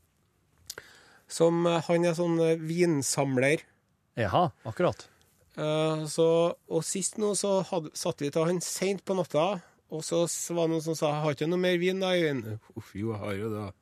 som 1.30 1.66
eh, 1.70 1.80
han 1.86 2.04
er 2.04 2.14
sånn 2.18 2.38
eh, 2.42 2.56
vinsamler. 2.58 3.60
Jaha, 4.18 4.48
akkurat. 4.66 5.04
Eh, 5.56 6.02
så, 6.10 6.26
og 6.70 6.82
sist 6.86 7.18
nå 7.22 7.34
så 7.38 7.60
hadde, 7.68 7.92
satt 7.94 8.18
vi 8.24 8.30
til 8.34 8.48
han 8.48 8.58
seint 8.64 9.04
på 9.06 9.14
natta, 9.14 9.60
og 9.90 10.02
så 10.06 10.24
s- 10.26 10.50
var 10.50 10.66
det 10.66 10.74
noen 10.74 10.82
som 10.82 10.94
sa 10.98 11.12
'Har 11.22 11.34
ikke 11.34 11.48
noe 11.48 11.58
mer 11.62 11.78
vin, 11.78 12.00
da, 12.00 12.10
Øyvind?' 12.14 12.58
Uff, 12.76 12.94
jo, 12.94 13.12
jeg 13.12 13.20
har 13.20 13.32
jo 13.34 13.48
det. 13.54 13.72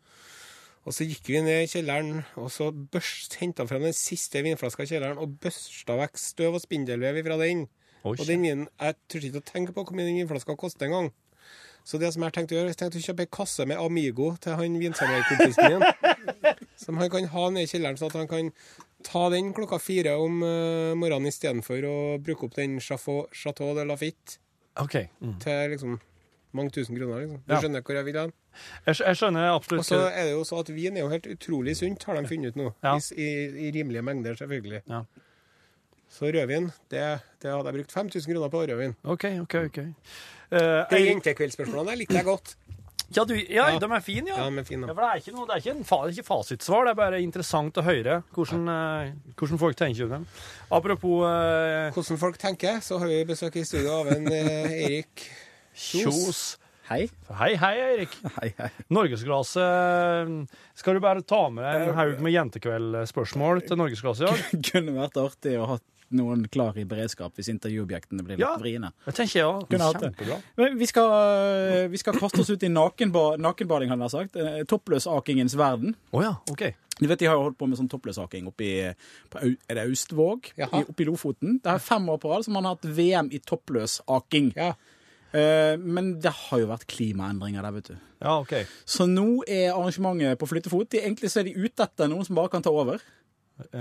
Og 0.86 0.92
så 0.92 1.04
gikk 1.08 1.24
vi 1.26 1.40
ned 1.42 1.62
i 1.64 1.66
kjelleren, 1.72 2.24
og 2.36 2.48
så 2.50 2.70
børst, 2.72 3.34
han 3.40 3.52
fram 3.54 3.82
den 3.82 3.92
siste 3.92 4.42
vinflaska 4.42 4.82
i 4.84 4.86
kjelleren 4.86 5.18
og 5.18 5.38
børsta 5.40 5.96
vekk 5.96 6.16
støv 6.16 6.54
og 6.54 6.60
spindelvev 6.62 7.24
fra 7.24 7.36
den. 7.38 7.68
Oi, 8.04 8.16
Og 8.20 8.26
den 8.26 8.42
vinen, 8.42 8.68
Jeg 8.80 8.94
turte 9.08 9.26
ikke 9.28 9.40
å 9.40 9.52
tenke 9.52 9.72
på 9.74 9.84
hvor 9.84 9.92
mye 9.96 10.06
den 10.06 10.16
vinflaska 10.28 10.56
koster 10.56 10.86
engang. 10.86 11.12
Så 11.88 11.96
det 12.00 12.10
som 12.12 12.24
jeg 12.26 12.34
tenkte 12.36 12.52
å 12.52 12.58
gjøre, 12.58 12.72
jeg 12.74 12.76
tenkte 12.82 13.00
å 13.00 13.04
kjøpe 13.06 13.24
ei 13.24 13.30
kasse 13.32 13.64
med 13.68 13.80
Amigo 13.80 14.26
til 14.44 14.58
han 14.58 14.74
vinsamlerkompisen 14.82 15.72
min. 15.72 15.86
Som 16.82 16.98
han 17.00 17.08
kan 17.10 17.24
ha 17.32 17.44
nede 17.54 17.64
i 17.64 17.70
kjelleren, 17.70 17.96
så 17.98 18.10
at 18.10 18.16
han 18.18 18.28
kan 18.28 18.50
ta 19.06 19.22
den 19.32 19.54
klokka 19.56 19.78
fire 19.80 20.12
om 20.20 20.42
uh, 20.44 20.92
morgenen 20.98 21.30
istedenfor 21.32 21.86
å 21.88 21.94
bruke 22.20 22.44
opp 22.46 22.58
den 22.58 22.76
Chateau, 22.84 23.24
Chateau 23.32 23.72
de 23.78 23.86
Lafitte 23.88 24.36
OK. 24.78 24.98
Mm. 25.24 25.32
til 25.42 25.72
liksom 25.72 25.96
mange 26.58 26.74
tusen 26.76 26.96
kroner. 26.98 27.22
liksom. 27.24 27.40
Du 27.46 27.54
Ja. 27.54 27.60
skjønner 27.62 27.82
hvor 27.82 27.96
jeg 27.98 28.04
vil 28.04 28.20
hen? 28.20 28.32
Jeg, 28.86 28.94
jeg 29.00 29.16
skjønner 29.22 29.48
absolutt. 29.54 29.80
Og 29.80 29.88
så 29.88 30.02
er 30.12 30.28
det 30.28 30.32
jo 30.36 30.44
så 30.44 30.60
at 30.60 30.74
vin 30.74 30.96
er 30.96 31.06
jo 31.06 31.08
helt 31.12 31.26
utrolig 31.26 31.76
sunt, 31.78 32.04
har 32.04 32.20
de 32.20 32.28
funnet 32.28 32.52
ut 32.52 32.60
nå. 32.60 32.68
Ja. 32.84 32.94
I, 33.16 33.28
I 33.68 33.72
rimelige 33.74 34.02
mengder, 34.02 34.36
selvfølgelig. 34.40 34.82
Ja. 34.88 35.02
Så 36.10 36.30
rødvin, 36.32 36.70
det, 36.90 37.02
det 37.42 37.50
hadde 37.52 37.68
jeg 37.68 37.74
brukt 37.80 37.92
5000 37.92 38.32
kroner 38.32 38.48
på 38.52 38.62
rødvin. 38.64 38.94
OK, 39.04 39.24
OK. 39.44 39.54
ok. 39.68 39.78
Uh, 40.48 40.56
De 40.88 40.96
jeg- 40.96 41.10
jentekveldsspørsmålene 41.12 41.98
likte 42.00 42.16
jeg 42.16 42.24
godt. 42.24 42.54
ja, 43.16 43.24
du, 43.24 43.34
ja, 43.36 43.66
Ja. 43.74 43.78
de 43.78 43.86
er 43.92 44.00
fine, 44.04 44.28
ja. 44.28 44.38
Ja, 44.44 44.50
men 44.50 44.64
fin, 44.64 44.80
Ja, 44.80 44.86
da. 44.86 44.94
for 44.94 45.02
det 45.04 45.10
er 45.10 45.20
ikke, 45.22 45.34
noe, 45.36 45.46
det 45.46 45.54
er 45.54 45.60
ikke, 45.62 45.76
en, 45.78 45.84
fa- 45.84 46.00
det 46.06 46.10
er 46.10 46.16
ikke 46.22 46.28
fasitsvar, 46.28 46.84
det 46.84 46.90
er 46.90 46.94
bare 47.02 47.20
interessant 47.22 47.76
å 47.76 47.84
høre 47.84 48.22
hvordan, 48.34 48.68
uh, 48.68 49.32
hvordan 49.36 49.58
folk 49.60 49.76
tenker 49.76 50.04
om 50.04 50.10
dem. 50.16 50.26
Apropos 50.72 51.22
uh, 51.24 51.90
Hvordan 51.92 52.18
folk 52.24 52.38
tenker, 52.38 52.80
så 52.80 52.98
har 52.98 53.06
vi 53.12 53.20
besøk 53.28 53.56
i 53.56 53.64
studio 53.64 54.00
av 54.00 54.08
en 54.16 54.26
eh, 54.32 54.72
Erik 54.88 55.28
Kjos 55.74 56.56
Hei. 56.88 57.02
Hei, 57.36 57.50
hei, 57.60 57.74
Eirik. 57.84 58.14
Hei, 58.40 58.48
hei. 58.56 58.68
Norgesglasset 58.88 60.48
Skal 60.74 60.94
du 60.96 61.00
bare 61.04 61.20
ta 61.20 61.42
med 61.52 61.64
deg 61.66 61.88
en 61.90 61.94
haug 61.98 62.22
med 62.24 62.32
jentekveldspørsmål 62.32 63.60
til 63.68 63.76
Norgesglasset 63.76 64.24
i 64.24 64.30
dag? 64.30 64.62
Kunne 64.72 64.94
vært 64.96 65.18
artig 65.20 65.56
å 65.60 65.66
ha 65.74 65.78
noen 66.16 66.46
klar 66.48 66.76
i 66.80 66.84
beredskap 66.88 67.34
hvis 67.36 67.50
intervjuobjektene 67.52 68.22
blir 68.24 68.36
litt 68.38 68.44
Ja. 68.46 68.56
vriene. 68.60 68.92
Det 69.04 69.14
tenker 69.14 69.38
jeg 69.40 69.44
òg. 69.44 69.68
Det. 69.68 69.78
Kjempebra. 69.78 70.76
Vi 70.78 70.86
skal, 70.86 71.88
vi 71.92 71.96
skal 72.00 72.14
kaste 72.18 72.40
oss 72.40 72.50
ut 72.50 72.62
i 72.62 72.68
nakenba 72.72 73.36
nakenbading, 73.38 73.88
hadde 73.92 74.08
jeg 74.08 74.14
sagt. 74.16 74.36
Eh, 74.36 74.62
Toppløsakingens 74.64 75.56
verden. 75.56 75.94
Oh 76.12 76.22
ja, 76.22 76.36
OK. 76.50 76.74
Du 76.98 77.06
vet, 77.06 77.18
De 77.20 77.26
har 77.26 77.36
jo 77.36 77.42
holdt 77.46 77.58
på 77.58 77.68
med 77.68 77.78
sånn 77.78 77.88
toppløsaking 77.88 78.48
oppe 78.50 78.64
i 78.66 78.94
på, 79.30 79.38
er 79.70 79.74
det 79.78 79.84
Austvåg 79.86 80.48
oppe 80.72 81.00
i 81.02 81.06
Lofoten. 81.06 81.60
Det 81.62 81.70
er 81.70 81.78
fem 81.78 82.08
år 82.10 82.18
på 82.18 82.32
rad 82.32 82.44
som 82.44 82.54
man 82.54 82.64
har 82.64 82.74
hatt 82.74 82.88
VM 82.90 83.28
i 83.30 83.38
toppløsaking. 83.38 84.52
Ja. 84.56 84.72
Eh, 85.32 85.76
men 85.76 86.14
det 86.24 86.32
har 86.32 86.58
jo 86.58 86.66
vært 86.70 86.86
klimaendringer 86.88 87.62
der, 87.62 87.70
vet 87.76 87.90
du. 87.92 87.96
Ja, 88.22 88.38
ok. 88.40 88.54
Så 88.88 89.06
nå 89.06 89.44
er 89.46 89.70
arrangementet 89.76 90.38
på 90.40 90.48
flyttefot. 90.48 90.88
De, 90.90 90.98
egentlig 91.04 91.30
så 91.30 91.40
er 91.42 91.44
de 91.50 91.54
ute 91.54 91.84
etter 91.84 92.08
noen 92.10 92.24
som 92.26 92.34
bare 92.34 92.48
kan 92.50 92.64
ta 92.64 92.70
over. 92.74 92.98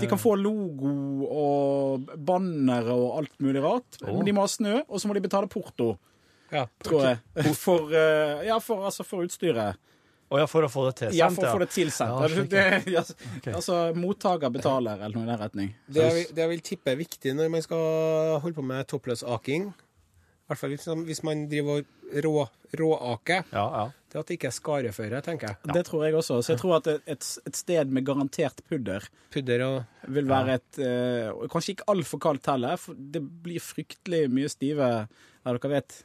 De 0.00 0.06
kan 0.10 0.18
få 0.18 0.32
logo 0.40 0.92
og 1.30 2.08
bannere 2.26 2.94
og 2.94 3.18
alt 3.22 3.36
mulig 3.44 3.62
rart. 3.62 3.98
Oh. 4.02 4.16
Men 4.18 4.24
de 4.26 4.32
må 4.34 4.42
ha 4.46 4.50
snø, 4.50 4.80
og 4.88 4.98
så 5.00 5.08
må 5.10 5.14
de 5.14 5.22
betale 5.24 5.46
porto, 5.50 5.92
Ja. 6.50 6.64
tror 6.82 7.04
jeg. 7.04 7.18
For, 7.64 7.92
eh, 7.92 8.46
ja, 8.48 8.56
for, 8.58 8.86
altså, 8.88 9.04
for 9.06 9.22
utstyret. 9.26 9.76
Å 10.28 10.36
ja, 10.42 10.44
for 10.50 10.60
å 10.60 10.68
få 10.68 10.82
det 10.90 10.94
tilsendt, 10.98 11.16
Ja, 11.16 11.28
for 11.32 11.46
å 11.48 11.52
få 11.54 11.60
det 11.62 11.70
tilsendt. 11.72 12.18
Ja, 12.20 12.42
det, 12.52 12.92
ja, 12.92 13.02
altså, 13.56 13.76
mottaker 13.96 14.50
betaler, 14.52 14.98
eller 15.00 15.14
noe 15.16 15.24
i 15.24 15.30
den 15.30 15.38
retning. 15.40 15.70
Det 15.88 16.02
jeg, 16.04 16.14
vil- 16.18 16.34
det 16.36 16.42
jeg 16.44 16.50
vil 16.50 16.64
tippe 16.66 16.92
er 16.92 16.98
viktig 17.00 17.32
når 17.38 17.48
man 17.54 17.64
skal 17.64 18.40
holde 18.42 18.56
på 18.58 18.64
med 18.68 18.84
toppløsaking, 18.90 19.70
i 20.48 20.50
hvert 20.50 20.60
fall 20.62 20.70
hvis, 20.72 20.86
hvis 21.04 21.18
man 21.28 21.42
driver 21.50 21.82
og 21.82 21.88
rå, 22.24 22.46
råaker, 22.80 23.42
Ja, 23.52 23.64
ja. 23.68 23.82
det 24.08 24.16
er 24.16 24.22
at 24.22 24.30
det 24.30 24.36
ikke 24.38 24.48
er 24.48 24.54
skareføre, 24.56 25.20
tenker 25.20 25.50
jeg. 25.50 25.74
Det 25.76 25.82
tror 25.84 26.06
jeg 26.06 26.16
også. 26.16 26.38
Så 26.40 26.54
jeg 26.54 26.60
tror 26.62 26.78
at 26.78 26.88
et, 26.88 27.28
et, 27.44 27.56
sted 27.58 27.92
med 27.92 28.06
garantert 28.08 28.62
pudder 28.64 29.04
Pudder 29.34 29.64
og 29.66 30.08
vil 30.08 30.28
være 30.28 30.56
et 30.56 30.80
uh, 30.80 31.44
Kanskje 31.52 31.74
ikke 31.76 31.88
altfor 31.92 32.22
kaldt 32.24 32.48
heller, 32.48 32.80
for 32.80 32.96
det 32.96 33.20
blir 33.44 33.60
fryktelig 33.60 34.24
mye 34.32 34.48
stive 34.48 34.88
Ja, 34.88 35.52
dere 35.52 35.72
vet. 35.74 36.00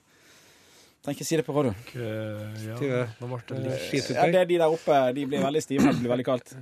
Trenger 1.03 1.17
ikke 1.17 1.29
si 1.31 1.39
det 1.39 1.47
på 1.47 1.55
radio. 1.55 1.71
ja. 1.95 2.75
Stive 2.75 3.01
Nå 3.21 3.31
ble 3.31 3.41
det 3.47 3.79
Ja, 4.11 4.27
det 4.27 4.43
er 4.43 4.51
de 4.51 4.59
der 4.59 4.67
oppe. 4.67 4.99
De 5.15 5.25
blir 5.27 5.43
veldig 5.43 5.63
stive 5.63 5.87
når 5.87 5.95
det 5.95 6.03
blir 6.03 6.15
veldig 6.17 6.27
kaldt. 6.33 6.55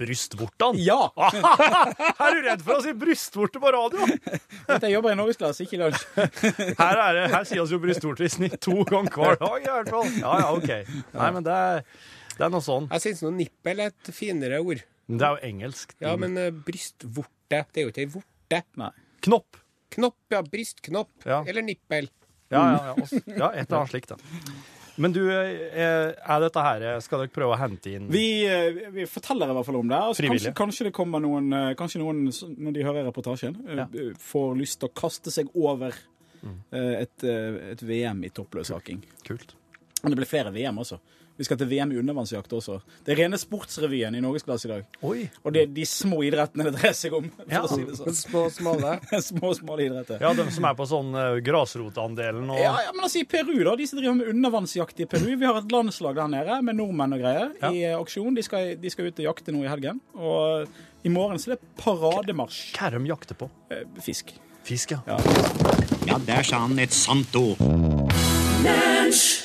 Brystvortene? 0.00 0.80
Ja! 0.80 1.10
Er 2.24 2.36
du 2.36 2.40
redd 2.46 2.62
for 2.64 2.78
å 2.78 2.84
si 2.84 2.92
brystvorte 2.96 3.60
på 3.62 3.72
radio? 3.74 4.06
Vet 4.68 4.86
jeg 4.86 4.94
jobber 4.94 5.12
i 5.12 5.18
norgesklasse, 5.18 5.66
ikke 5.66 5.80
lunsj. 5.82 6.04
Her, 6.80 7.00
er 7.04 7.18
det, 7.18 7.24
her 7.34 7.44
sier 7.48 7.60
oss 7.64 7.74
jo 7.74 7.80
brystvorte 7.82 8.24
i 8.24 8.30
snitt 8.32 8.56
to 8.64 8.78
ganger 8.88 9.12
hver 9.16 9.36
dag, 9.40 9.56
i 9.60 9.68
hvert 9.68 9.92
fall. 9.92 10.08
Ja, 10.22 10.34
ja, 10.44 10.48
OK. 10.56 10.70
Nei, 11.16 11.28
men 11.36 11.44
det 11.46 11.56
er, 11.56 11.84
det 12.38 12.46
er 12.46 12.54
noe 12.54 12.64
sånn. 12.64 12.88
Jeg 12.94 13.04
syns 13.06 13.22
noe 13.26 13.34
nippel 13.36 13.84
er 13.84 13.92
et 13.92 14.12
finere 14.16 14.62
ord. 14.64 14.80
Det 15.10 15.26
er 15.26 15.36
jo 15.36 15.50
engelsk. 15.50 15.94
Ja, 16.00 16.14
men 16.20 16.36
uh, 16.38 16.48
brystvorte, 16.66 17.64
det 17.74 17.82
er 17.82 17.88
jo 17.88 17.92
ikke 17.92 18.04
ei 18.06 18.10
vorte. 18.16 18.62
Nei. 18.80 18.90
Knopp. 19.26 19.58
Knopp, 19.96 20.18
ja. 20.32 20.40
Brystknopp. 20.46 21.10
Ja. 21.26 21.42
Eller 21.50 21.66
nippel. 21.66 22.08
Ja, 22.50 22.60
ja, 22.62 22.78
ja. 22.90 22.94
også- 22.96 23.20
ja 23.26 23.48
et 23.52 23.66
eller 23.68 23.80
annet 23.82 23.92
slikt, 23.92 24.14
da. 24.14 24.16
Men 25.00 25.14
du, 25.16 25.22
eh, 25.32 26.10
er 26.12 26.42
dette 26.44 26.62
her 26.64 26.84
Skal 27.04 27.22
dere 27.22 27.32
prøve 27.32 27.54
å 27.56 27.60
hente 27.60 27.92
inn 27.96 28.08
Vi, 28.12 28.44
eh, 28.44 28.90
vi 28.92 29.06
forteller 29.08 29.52
i 29.52 29.56
hvert 29.56 29.68
fall 29.68 29.78
om 29.80 29.88
det. 29.88 30.00
Altså, 30.10 30.26
kanskje, 30.28 30.52
kanskje 30.58 30.88
det 30.88 30.94
kommer 30.96 31.22
noen 31.24 31.48
eh, 31.56 31.70
Kanskje 31.78 32.02
noen, 32.02 32.26
når 32.60 32.76
de 32.76 32.84
hører 32.84 33.08
reportasjen, 33.08 33.56
eh, 33.66 33.80
Ja. 33.80 33.86
eh, 33.88 34.12
får 34.20 34.52
lyst 34.60 34.80
til 34.82 34.90
å 34.90 34.94
kaste 35.00 35.32
seg 35.32 35.48
over 35.56 35.96
mm. 36.42 36.58
et, 36.74 37.24
eh, 37.24 37.72
et 37.72 37.82
VM 37.84 38.24
i 38.24 38.30
toppløshaking. 38.34 39.02
Kult. 39.24 39.54
Men 40.02 40.12
det 40.12 40.20
blir 40.20 40.28
flere 40.28 40.52
VM 40.52 40.80
også. 40.82 41.00
Vi 41.40 41.46
skal 41.48 41.56
til 41.56 41.70
VM 41.70 41.92
i 41.94 41.96
undervannsjakt 41.96 42.52
også. 42.52 42.74
Det 43.06 43.14
er 43.14 43.22
rene 43.22 43.38
sportsrevyen 43.40 44.12
i 44.12 44.20
norgesklasse 44.20 44.68
i 44.68 44.70
dag. 44.74 44.82
Oi. 45.08 45.22
Og 45.40 45.54
det 45.56 45.62
er 45.62 45.70
de 45.72 45.86
små 45.88 46.18
idrettene 46.26 46.66
det 46.68 46.74
dreier 46.76 46.92
seg 46.98 47.14
om. 47.16 47.30
For 47.38 47.48
Ja. 47.54 47.62
å 47.64 47.70
si 47.72 47.86
det 47.88 47.96
sånn. 47.96 48.16
Små, 48.18 48.42
smale. 48.52 48.90
små, 49.30 49.54
smale 49.56 49.86
idretter. 49.86 50.20
Ja, 50.20 50.34
de 50.36 50.44
som 50.52 50.66
er 50.68 50.76
på 50.76 50.84
sånn 50.90 51.14
uh, 51.16 51.38
grasrotandelen 51.46 52.44
og 52.52 52.60
Ja, 52.60 52.74
ja, 52.84 52.92
men 52.92 53.06
altså 53.08 53.22
I 53.22 53.24
Peru, 53.32 53.54
da, 53.64 53.72
de 53.80 53.86
som 53.88 54.02
driver 54.02 54.18
med 54.20 54.28
undervannsjakt 54.34 55.00
i 55.00 55.08
Peru 55.08 55.30
Vi 55.32 55.48
har 55.48 55.56
et 55.62 55.72
landslag 55.72 56.20
der 56.20 56.28
nede 56.36 56.60
med 56.68 56.76
nordmenn 56.76 57.16
og 57.16 57.24
greier 57.24 57.56
Ja. 57.62 57.72
i 57.72 57.82
uh, 57.88 57.96
aksjon. 58.02 58.36
De 58.36 58.44
skal, 58.44 58.74
de 58.76 58.92
skal 58.92 59.08
ut 59.08 59.24
og 59.24 59.30
jakte 59.30 59.56
nå 59.56 59.64
i 59.64 59.72
helgen. 59.72 60.04
Og 60.20 60.68
uh, 60.68 60.86
i 61.00 61.08
morgen 61.08 61.40
så 61.40 61.54
er 61.54 61.56
det 61.56 61.72
parademarsj. 61.80 62.74
Hva 62.76 62.90
er 62.92 62.98
de 63.00 63.08
jakter 63.08 63.40
på? 63.40 63.48
Eh, 63.72 63.86
Fisk. 64.04 64.34
Fisk, 64.68 64.92
ja. 64.92 65.00
Ja. 65.08 65.16
Ja, 66.04 66.18
der 66.20 66.44
sa 66.44 66.60
han 66.66 66.76
et 66.84 66.92
sant 66.92 67.32
ord. 67.40 67.56
Lunsj! 68.60 69.39